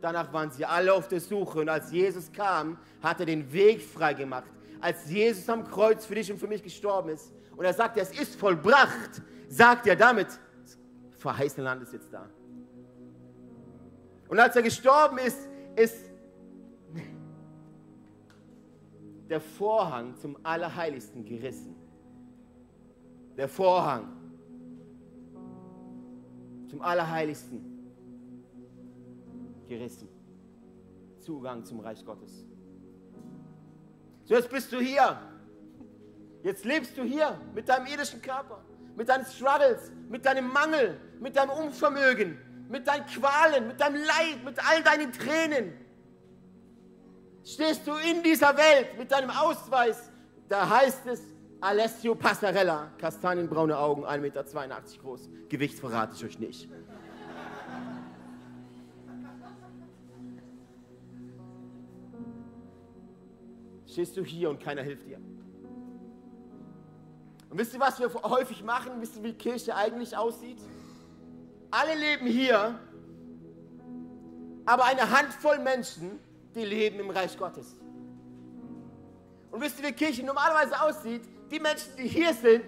[0.00, 3.82] Danach waren sie alle auf der Suche und als Jesus kam, hat er den Weg
[3.82, 4.50] frei gemacht.
[4.80, 8.10] Als Jesus am Kreuz für dich und für mich gestorben ist und er sagte, es
[8.18, 10.28] ist vollbracht, sagt er damit,
[10.62, 10.78] das
[11.18, 12.28] verheißene Land ist jetzt da.
[14.28, 16.10] Und als er gestorben ist, ist
[19.28, 21.76] der Vorhang zum Allerheiligsten gerissen.
[23.36, 24.08] Der Vorhang
[26.68, 27.62] zum Allerheiligsten
[29.68, 30.08] gerissen.
[31.18, 32.46] Zugang zum Reich Gottes.
[34.24, 35.18] So, jetzt bist du hier.
[36.42, 38.64] Jetzt lebst du hier mit deinem irdischen Körper,
[38.96, 44.44] mit deinen Struggles, mit deinem Mangel, mit deinem Unvermögen, mit deinen Qualen, mit deinem Leid,
[44.44, 45.72] mit all deinen Tränen.
[47.44, 50.10] Stehst du in dieser Welt mit deinem Ausweis,
[50.48, 51.22] da heißt es,
[51.60, 54.42] Alessio Passarella, kastanienbraune Augen, 1,82 Meter
[55.00, 55.30] groß.
[55.48, 56.68] Gewicht verrate ich euch nicht.
[63.86, 65.18] Stehst du hier und keiner hilft dir.
[67.52, 68.92] Und wisst ihr, was wir häufig machen?
[69.00, 70.58] Wisst ihr, wie Kirche eigentlich aussieht?
[71.70, 72.76] Alle leben hier,
[74.66, 76.18] aber eine Handvoll Menschen,
[76.54, 77.76] die leben im Reich Gottes.
[79.52, 81.22] Und wisst ihr, wie Kirche normalerweise aussieht?
[81.52, 82.64] die Menschen, die hier sind,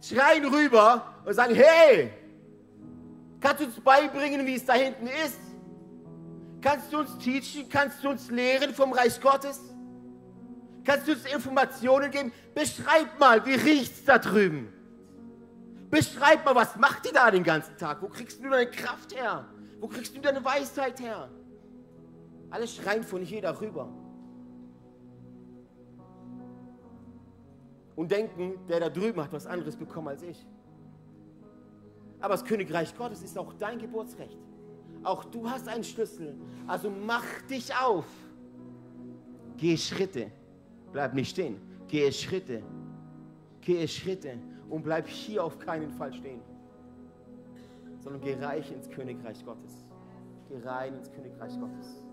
[0.00, 2.12] schreien rüber und sagen, hey,
[3.40, 5.40] kannst du uns beibringen, wie es da hinten ist?
[6.62, 7.68] Kannst du uns teachen?
[7.68, 9.60] Kannst du uns lehren vom Reich Gottes?
[10.90, 12.32] Kannst du uns Informationen geben?
[12.52, 14.72] Beschreib mal, wie riecht es da drüben?
[15.88, 18.02] Beschreib mal, was macht die da den ganzen Tag?
[18.02, 19.46] Wo kriegst du deine Kraft her?
[19.78, 21.30] Wo kriegst du deine Weisheit her?
[22.50, 23.88] Alles schreien von hier darüber.
[27.94, 30.44] Und denken, der da drüben hat was anderes bekommen als ich.
[32.18, 34.40] Aber das Königreich Gottes ist auch dein Geburtsrecht.
[35.04, 36.36] Auch du hast einen Schlüssel.
[36.66, 38.06] Also mach dich auf.
[39.56, 40.32] Geh Schritte.
[40.92, 41.60] Bleib nicht stehen.
[41.88, 42.62] Gehe Schritte.
[43.60, 46.40] Gehe Schritte und bleib hier auf keinen Fall stehen.
[47.98, 49.86] Sondern geh reich ins Königreich Gottes.
[50.48, 52.04] Geh rein ins Königreich Gottes.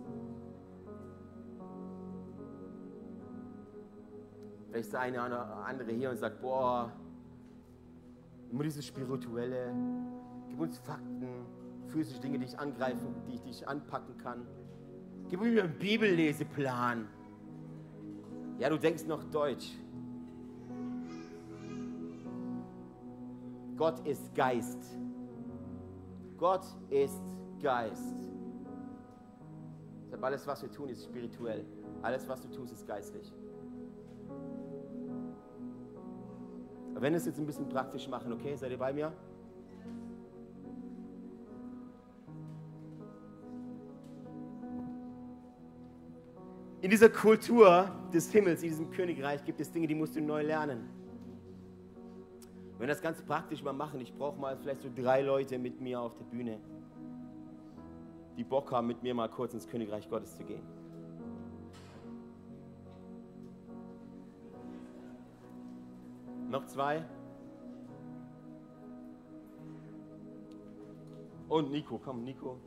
[4.69, 6.91] Vielleicht ist der eine oder andere hier und sagt, boah,
[8.51, 9.73] immer dieses Spirituelle,
[10.49, 11.27] gib uns Fakten,
[11.87, 14.45] physische Dinge, die ich angreifen, die ich, die ich anpacken kann.
[15.29, 17.07] Gib mir einen Bibelleseplan.
[18.59, 19.71] Ja, du denkst noch Deutsch.
[23.77, 24.97] Gott ist Geist.
[26.37, 27.21] Gott ist
[27.61, 28.15] Geist.
[30.05, 31.65] Deshalb alles, was wir tun, ist spirituell.
[32.01, 33.31] Alles, was du tust, ist geistlich.
[36.91, 39.13] Aber wenn wir es jetzt ein bisschen praktisch machen, okay, seid ihr bei mir?
[46.81, 50.43] In dieser Kultur des Himmels, in diesem Königreich gibt es Dinge, die musst du neu
[50.43, 50.87] lernen.
[52.73, 55.81] Wenn wir das ganz praktisch mal machen, ich brauche mal vielleicht so drei Leute mit
[55.81, 56.59] mir auf der Bühne,
[58.37, 60.61] die Bock haben, mit mir mal kurz ins Königreich Gottes zu gehen.
[66.47, 67.03] Noch zwei.
[71.49, 72.57] Und Nico, komm, Nico.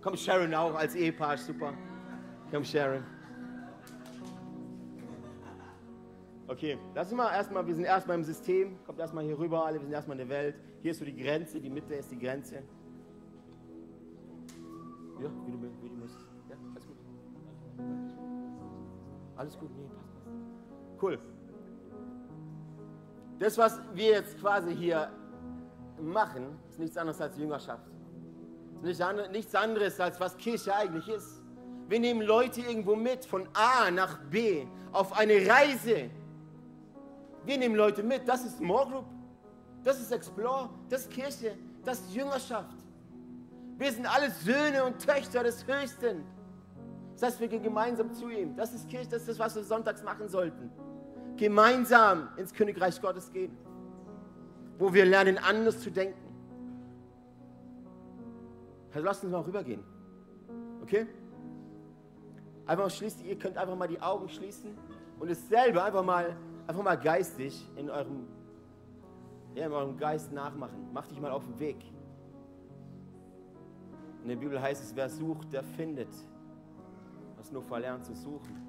[0.00, 1.74] Komm, Sharon auch als Ehepaar, super.
[2.52, 3.15] Komm, Sharon.
[6.48, 9.78] Okay, lass uns mal erstmal, wir sind erstmal im System, kommt erstmal hier rüber, alle,
[9.78, 10.54] wir sind erstmal in der Welt.
[10.80, 12.62] Hier ist so die Grenze, die Mitte ist die Grenze.
[15.20, 16.24] Ja, wie du, wie du möchtest.
[16.48, 16.96] Ja, alles gut.
[19.36, 21.02] Alles gut, nee, passt, passt.
[21.02, 21.18] Cool.
[23.38, 25.10] Das, was wir jetzt quasi hier
[26.00, 27.90] machen, ist nichts anderes als Jüngerschaft.
[28.82, 31.42] Ist nichts anderes als was Kirche eigentlich ist.
[31.88, 36.10] Wir nehmen Leute irgendwo mit von A nach B auf eine Reise
[37.46, 38.26] wir nehmen Leute mit.
[38.26, 39.04] Das ist Small Group.
[39.84, 40.68] Das ist Explore.
[40.88, 41.56] Das ist Kirche.
[41.84, 42.76] Das ist Jüngerschaft.
[43.78, 46.24] Wir sind alle Söhne und Töchter des Höchsten.
[47.14, 48.56] Das heißt, wir gehen gemeinsam zu ihm.
[48.56, 50.70] Das ist Kirche, das ist das, was wir sonntags machen sollten.
[51.36, 53.56] Gemeinsam ins Königreich Gottes gehen.
[54.78, 56.26] Wo wir lernen, anders zu denken.
[58.92, 59.84] Also lasst uns mal rübergehen.
[60.82, 61.06] Okay?
[62.66, 64.76] Einfach schließt, ihr könnt einfach mal die Augen schließen
[65.20, 68.26] und es selber einfach mal einfach mal geistig in eurem,
[69.54, 70.88] ja, in eurem Geist nachmachen.
[70.92, 71.76] Mach dich mal auf den Weg.
[74.22, 76.08] In der Bibel heißt es, wer sucht, der findet.
[77.36, 78.66] Was nur verlernt zu suchen.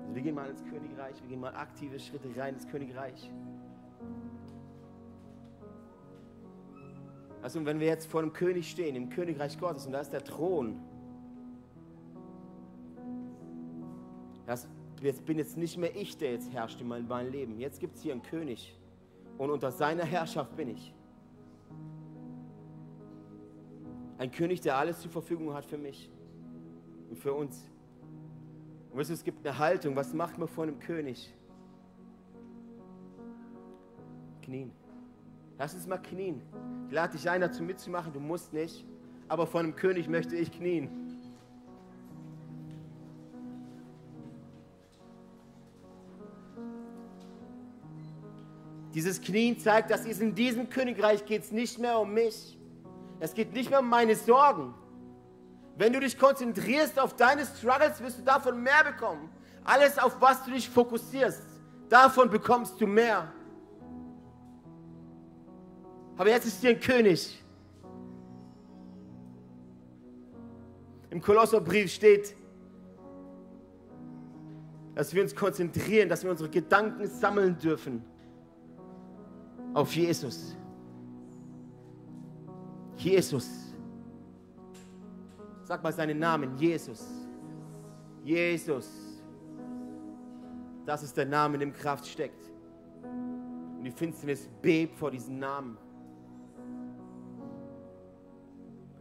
[0.00, 3.30] Also wir gehen mal ins Königreich, wir gehen mal aktive Schritte rein ins Königreich.
[7.42, 10.22] Also wenn wir jetzt vor dem König stehen, im Königreich Gottes, und da ist der
[10.22, 10.80] Thron,
[14.46, 14.68] das
[15.02, 17.58] jetzt bin jetzt nicht mehr ich, der jetzt herrscht in meinem, Leben.
[17.58, 18.76] Jetzt gibt es hier einen König
[19.38, 20.94] und unter seiner Herrschaft bin ich.
[24.18, 26.10] Ein König, der alles zur Verfügung hat für mich
[27.10, 27.68] und für uns.
[28.92, 29.96] Und weißt du, es gibt eine Haltung.
[29.96, 31.34] Was macht man vor einem König?
[34.42, 34.70] Knien.
[35.58, 36.42] Lass uns mal knien.
[36.88, 38.12] Ich lade dich ein, dazu mitzumachen.
[38.12, 38.84] Du musst nicht.
[39.28, 41.11] Aber vor einem König möchte ich knien.
[48.94, 52.58] Dieses Knien zeigt, dass es in diesem Königreich geht nicht mehr um mich.
[53.20, 54.74] Es geht nicht mehr um meine Sorgen.
[55.76, 59.30] Wenn du dich konzentrierst auf deine Struggles, wirst du davon mehr bekommen.
[59.64, 61.42] Alles, auf was du dich fokussierst,
[61.88, 63.32] davon bekommst du mehr.
[66.18, 67.42] Aber jetzt ist hier ein König.
[71.08, 72.36] Im Kolosserbrief steht,
[74.94, 78.04] dass wir uns konzentrieren, dass wir unsere Gedanken sammeln dürfen
[79.74, 80.56] auf Jesus.
[82.96, 83.74] Jesus.
[85.64, 87.06] Sag mal seinen Namen, Jesus.
[88.24, 88.90] Jesus.
[90.84, 92.50] Das ist der Name, in dem Kraft steckt.
[93.02, 95.78] Und die Finsternis bebt vor diesem Namen.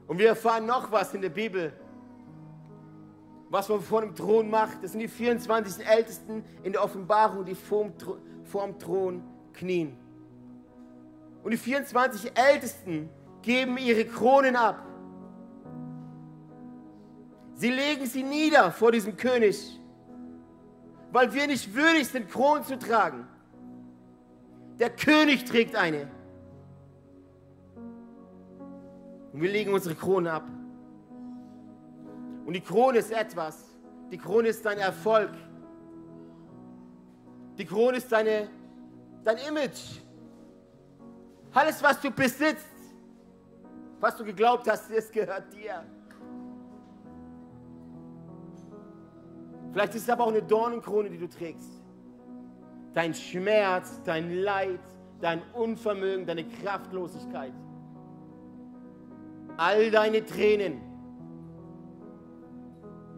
[0.08, 1.74] Und wir erfahren noch was in der Bibel.
[3.52, 4.82] was man vor dem Thron macht.
[4.82, 7.92] Das sind die 24 Ältesten in der Offenbarung, die vorm,
[8.46, 9.98] vorm Thron knien.
[11.44, 13.10] Und die 24 Ältesten
[13.42, 14.86] geben ihre Kronen ab.
[17.56, 19.80] Sie legen sie nieder vor diesem König,
[21.12, 23.28] weil wir nicht würdig sind, Kronen zu tragen.
[24.80, 26.10] Der König trägt eine.
[29.34, 30.48] Und wir legen unsere Krone ab.
[32.46, 33.64] Und die Krone ist etwas.
[34.12, 35.32] Die Krone ist dein Erfolg.
[37.58, 38.50] Die Krone ist deine,
[39.24, 40.01] dein Image.
[41.54, 42.68] Alles, was du besitzt,
[44.00, 45.84] was du geglaubt hast, es gehört dir.
[49.72, 51.82] Vielleicht ist es aber auch eine Dornenkrone, die du trägst.
[52.94, 54.80] Dein Schmerz, dein Leid,
[55.22, 57.54] dein Unvermögen, deine Kraftlosigkeit.
[59.58, 60.82] All deine Tränen.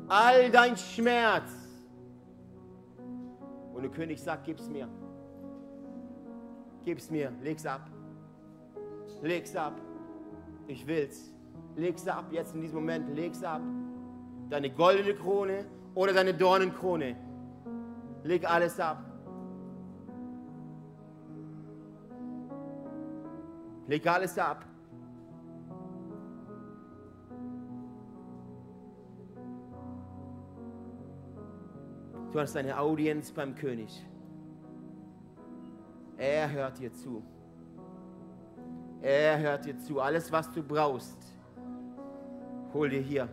[0.08, 1.52] All dein Schmerz.
[3.74, 4.88] Und der König sagt, gib's mir.
[6.84, 7.93] Gib's mir, leg's ab.
[9.24, 9.80] Leg's ab.
[10.68, 11.34] Ich will's.
[11.78, 13.62] Leg's ab, jetzt in diesem Moment, leg's ab.
[14.50, 15.66] Deine goldene Krone
[15.96, 17.16] oder deine Dornenkrone.
[18.24, 19.02] Leg alles ab.
[23.88, 24.66] Leg alles ab.
[32.34, 34.06] Du hast eine Audienz beim König.
[36.18, 37.24] Er hört dir zu.
[39.04, 40.00] Er hört dir zu.
[40.00, 41.18] Alles, was du brauchst,
[42.74, 43.28] hol dir hier.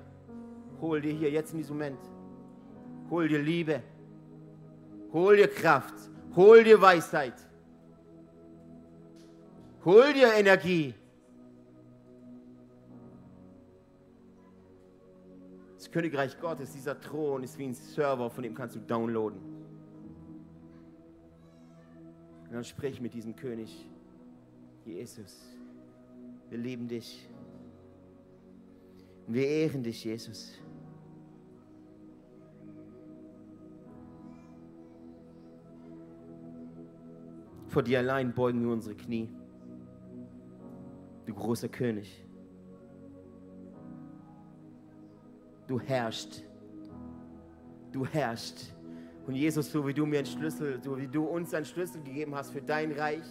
[0.80, 2.00] Hol dir hier, jetzt in diesem Moment.
[3.08, 3.80] Hol dir Liebe.
[5.12, 5.94] Hol dir Kraft.
[6.34, 7.34] Hol dir Weisheit.
[9.84, 10.94] Hol dir Energie.
[15.76, 19.38] Das Königreich Gottes, dieser Thron ist wie ein Server, von dem kannst du downloaden.
[22.44, 23.88] Und dann sprich mit diesem König.
[24.84, 25.59] Jesus,
[26.50, 27.28] wir lieben dich.
[29.28, 30.58] Wir ehren dich, Jesus.
[37.68, 39.28] Vor dir allein beugen wir unsere Knie.
[41.24, 42.26] Du großer König.
[45.68, 46.42] Du herrschst.
[47.92, 48.74] Du herrschst.
[49.28, 52.34] Und Jesus, so wie du mir einen Schlüssel, so wie du uns einen Schlüssel gegeben
[52.34, 53.24] hast für dein Reich,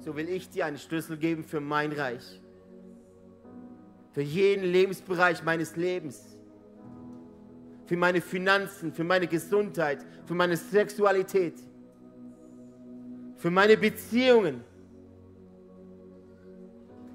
[0.00, 2.40] so will ich dir einen Schlüssel geben für mein Reich.
[4.14, 6.22] Für jeden Lebensbereich meines Lebens.
[7.86, 11.54] Für meine Finanzen, für meine Gesundheit, für meine Sexualität
[13.44, 14.64] für meine Beziehungen,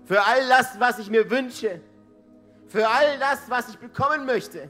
[0.05, 1.81] für all das, was ich mir wünsche,
[2.67, 4.69] für all das, was ich bekommen möchte,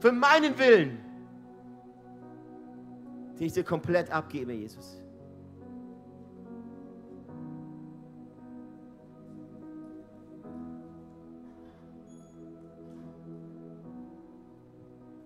[0.00, 0.98] für meinen Willen,
[3.38, 5.02] den ich dir komplett abgebe, Jesus.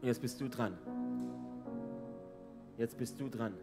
[0.03, 0.77] Jetzt bist du dran.
[2.77, 3.55] Jetzt bist du dran.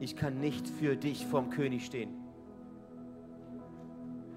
[0.00, 2.10] ich kann nicht für dich vorm König stehen.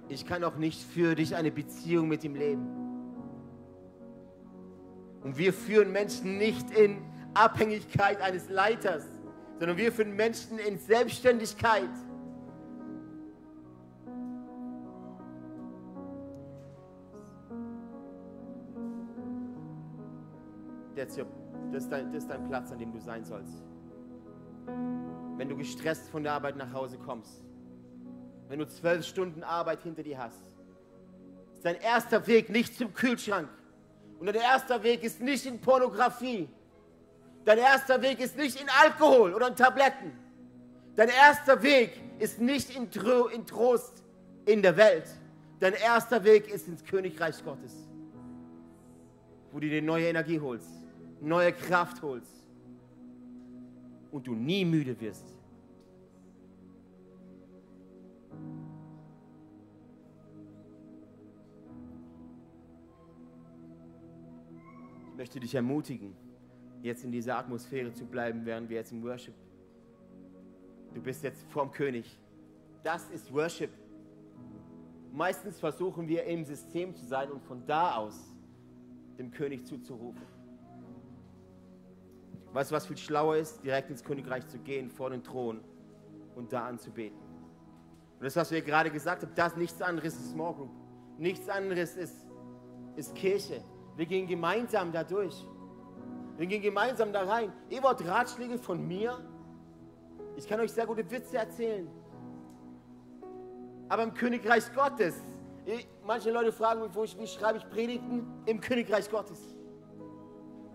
[0.09, 2.67] Ich kann auch nicht für dich eine Beziehung mit ihm leben.
[5.23, 6.97] Und wir führen Menschen nicht in
[7.33, 9.05] Abhängigkeit eines Leiters,
[9.59, 11.89] sondern wir führen Menschen in Selbstständigkeit.
[21.71, 23.63] Das ist, dein, das ist dein Platz, an dem du sein sollst
[25.41, 27.43] wenn du gestresst von der Arbeit nach Hause kommst,
[28.47, 30.43] wenn du zwölf Stunden Arbeit hinter dir hast,
[31.55, 33.49] ist dein erster Weg nicht zum Kühlschrank.
[34.19, 36.47] Und dein erster Weg ist nicht in Pornografie.
[37.43, 40.11] Dein erster Weg ist nicht in Alkohol oder in Tabletten.
[40.95, 44.03] Dein erster Weg ist nicht in, Tro in Trost
[44.45, 45.07] in der Welt.
[45.59, 47.73] Dein erster Weg ist ins Königreich Gottes,
[49.51, 50.80] wo du dir neue Energie holst,
[51.21, 52.47] neue Kraft holst
[54.11, 55.25] und du nie müde wirst.
[65.11, 66.15] Ich möchte dich ermutigen,
[66.81, 69.35] jetzt in dieser Atmosphäre zu bleiben, während wir jetzt im Worship.
[70.95, 72.17] Du bist jetzt vorm König.
[72.83, 73.69] Das ist Worship.
[75.13, 78.35] Meistens versuchen wir im System zu sein und von da aus
[79.19, 80.30] dem König zuzurufen.
[82.53, 83.63] Weißt du, was viel schlauer ist?
[83.63, 85.61] Direkt ins Königreich zu gehen, vor den Thron
[86.35, 87.17] und da anzubeten.
[88.19, 90.69] Und das, was wir gerade gesagt haben, das nichts anderes ist Small Group.
[91.17, 92.15] Nichts anderes ist,
[92.95, 93.63] ist Kirche.
[93.95, 95.45] Wir gehen gemeinsam da durch.
[96.37, 97.53] Wir gehen gemeinsam da rein.
[97.69, 99.19] Ihr wollt Ratschläge von mir?
[100.35, 101.87] Ich kann euch sehr gute Witze erzählen.
[103.89, 105.15] Aber im Königreich Gottes,
[106.05, 108.25] manche Leute fragen mich, wo ich, wie schreibe ich Predigten?
[108.45, 109.55] Im Königreich Gottes.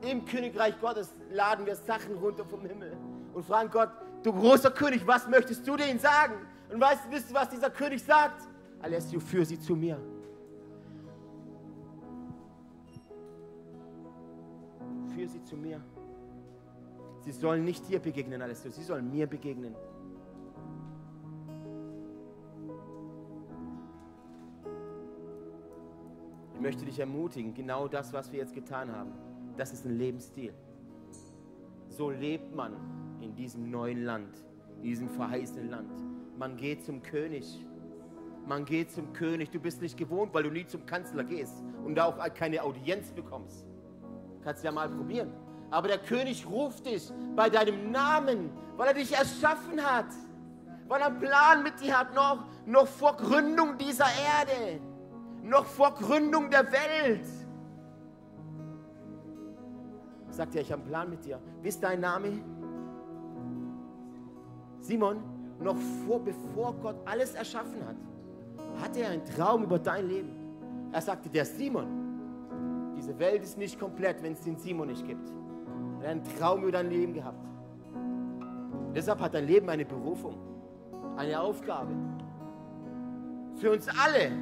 [0.02, 2.96] Im Königreich Gottes laden wir Sachen runter vom Himmel
[3.34, 3.90] und fragen Gott,
[4.22, 6.34] du großer König, was möchtest du denen sagen?
[6.72, 8.46] Und weißt, wisst ihr, was dieser König sagt?
[8.80, 9.98] Alessio, führ sie zu mir.
[15.14, 15.80] Führ sie zu mir.
[17.20, 19.74] Sie sollen nicht dir begegnen, Alessio, sie sollen mir begegnen.
[26.54, 29.12] Ich möchte dich ermutigen, genau das, was wir jetzt getan haben,
[29.56, 30.52] das ist ein Lebensstil.
[31.88, 32.74] So lebt man
[33.20, 34.36] in diesem neuen Land,
[34.76, 35.92] in diesem verheißenen Land.
[36.38, 37.64] Man geht zum König.
[38.46, 39.50] Man geht zum König.
[39.50, 43.10] Du bist nicht gewohnt, weil du nie zum Kanzler gehst und da auch keine Audienz
[43.12, 43.66] bekommst.
[44.44, 45.32] Kannst ja mal probieren.
[45.70, 50.06] Aber der König ruft dich bei deinem Namen, weil er dich erschaffen hat.
[50.86, 54.80] Weil er einen Plan mit dir hat, noch, noch vor Gründung dieser Erde.
[55.42, 57.26] Noch vor Gründung der Welt.
[60.36, 61.40] Sagt er, ich habe einen Plan mit dir.
[61.62, 62.28] Wie ist dein Name?
[64.82, 65.16] Simon,
[65.58, 67.96] noch vor, bevor Gott alles erschaffen hat,
[68.82, 70.28] hatte er einen Traum über dein Leben.
[70.92, 71.86] Er sagte, der Simon,
[72.94, 75.26] diese Welt ist nicht komplett, wenn es den Simon nicht gibt.
[76.02, 77.42] Er hat einen Traum über dein Leben gehabt.
[78.94, 80.34] Deshalb hat dein Leben eine Berufung,
[81.16, 81.94] eine Aufgabe.
[83.54, 84.32] Für uns alle.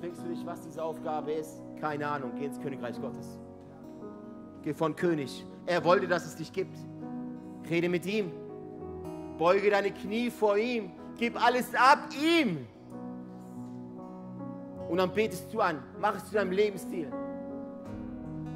[0.00, 1.60] Fragst du dich, was diese Aufgabe ist.
[1.80, 3.38] Keine Ahnung, geh ins Königreich Gottes.
[4.62, 5.44] Geh von König.
[5.66, 6.76] Er wollte, dass es dich gibt.
[7.68, 8.30] Rede mit ihm.
[9.38, 10.90] Beuge deine Knie vor ihm.
[11.16, 12.66] Gib alles ab ihm.
[14.88, 15.82] Und dann betest du an.
[16.00, 17.12] Mach es zu deinem Lebensstil.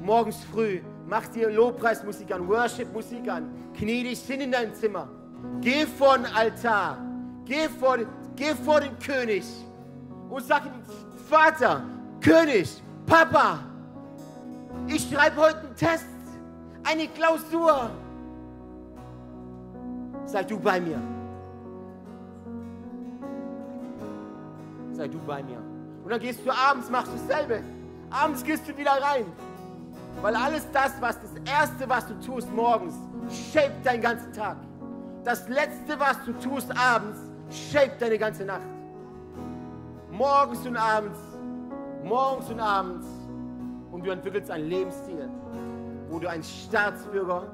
[0.01, 3.49] Morgens früh mach dir Lobpreismusik an, Worship-Musik an.
[3.75, 5.07] Knie dich hin in dein Zimmer.
[5.61, 6.97] Geh vor den Altar.
[7.45, 7.97] Geh vor,
[8.35, 9.43] geh vor den König.
[10.29, 10.71] Und sag ihm,
[11.29, 11.81] Vater,
[12.21, 13.59] König, Papa,
[14.87, 16.05] ich schreibe heute einen Test,
[16.83, 17.89] eine Klausur
[20.25, 20.99] sei du bei mir.
[24.93, 25.59] Sei du bei mir.
[26.03, 27.61] Und dann gehst du abends, machst du dasselbe.
[28.09, 29.25] Abends gehst du wieder rein.
[30.21, 32.95] Weil alles das, was das Erste, was du tust morgens,
[33.51, 34.57] shaped deinen ganzen Tag.
[35.23, 37.19] Das Letzte, was du tust abends,
[37.49, 38.61] shaped deine ganze Nacht.
[40.13, 41.19] Morgens und abends,
[42.03, 43.07] morgens und abends.
[43.91, 45.29] Und du entwickelst einen Lebensstil,
[46.09, 47.47] wo du ein Staatsbürger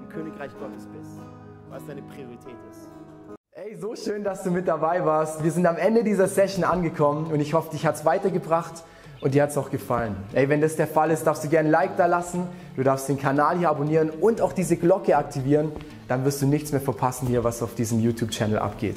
[0.00, 1.20] im Königreich Gottes bist
[1.70, 2.88] was deine Priorität ist.
[3.52, 5.42] Ey, so schön, dass du mit dabei warst.
[5.44, 8.82] Wir sind am Ende dieser Session angekommen und ich hoffe, dich hat es weitergebracht
[9.20, 10.16] und dir hat es auch gefallen.
[10.32, 12.46] Ey, wenn das der Fall ist, darfst du gerne ein Like da lassen,
[12.76, 15.72] du darfst den Kanal hier abonnieren und auch diese Glocke aktivieren.
[16.08, 18.96] Dann wirst du nichts mehr verpassen hier, was auf diesem YouTube-Channel abgeht.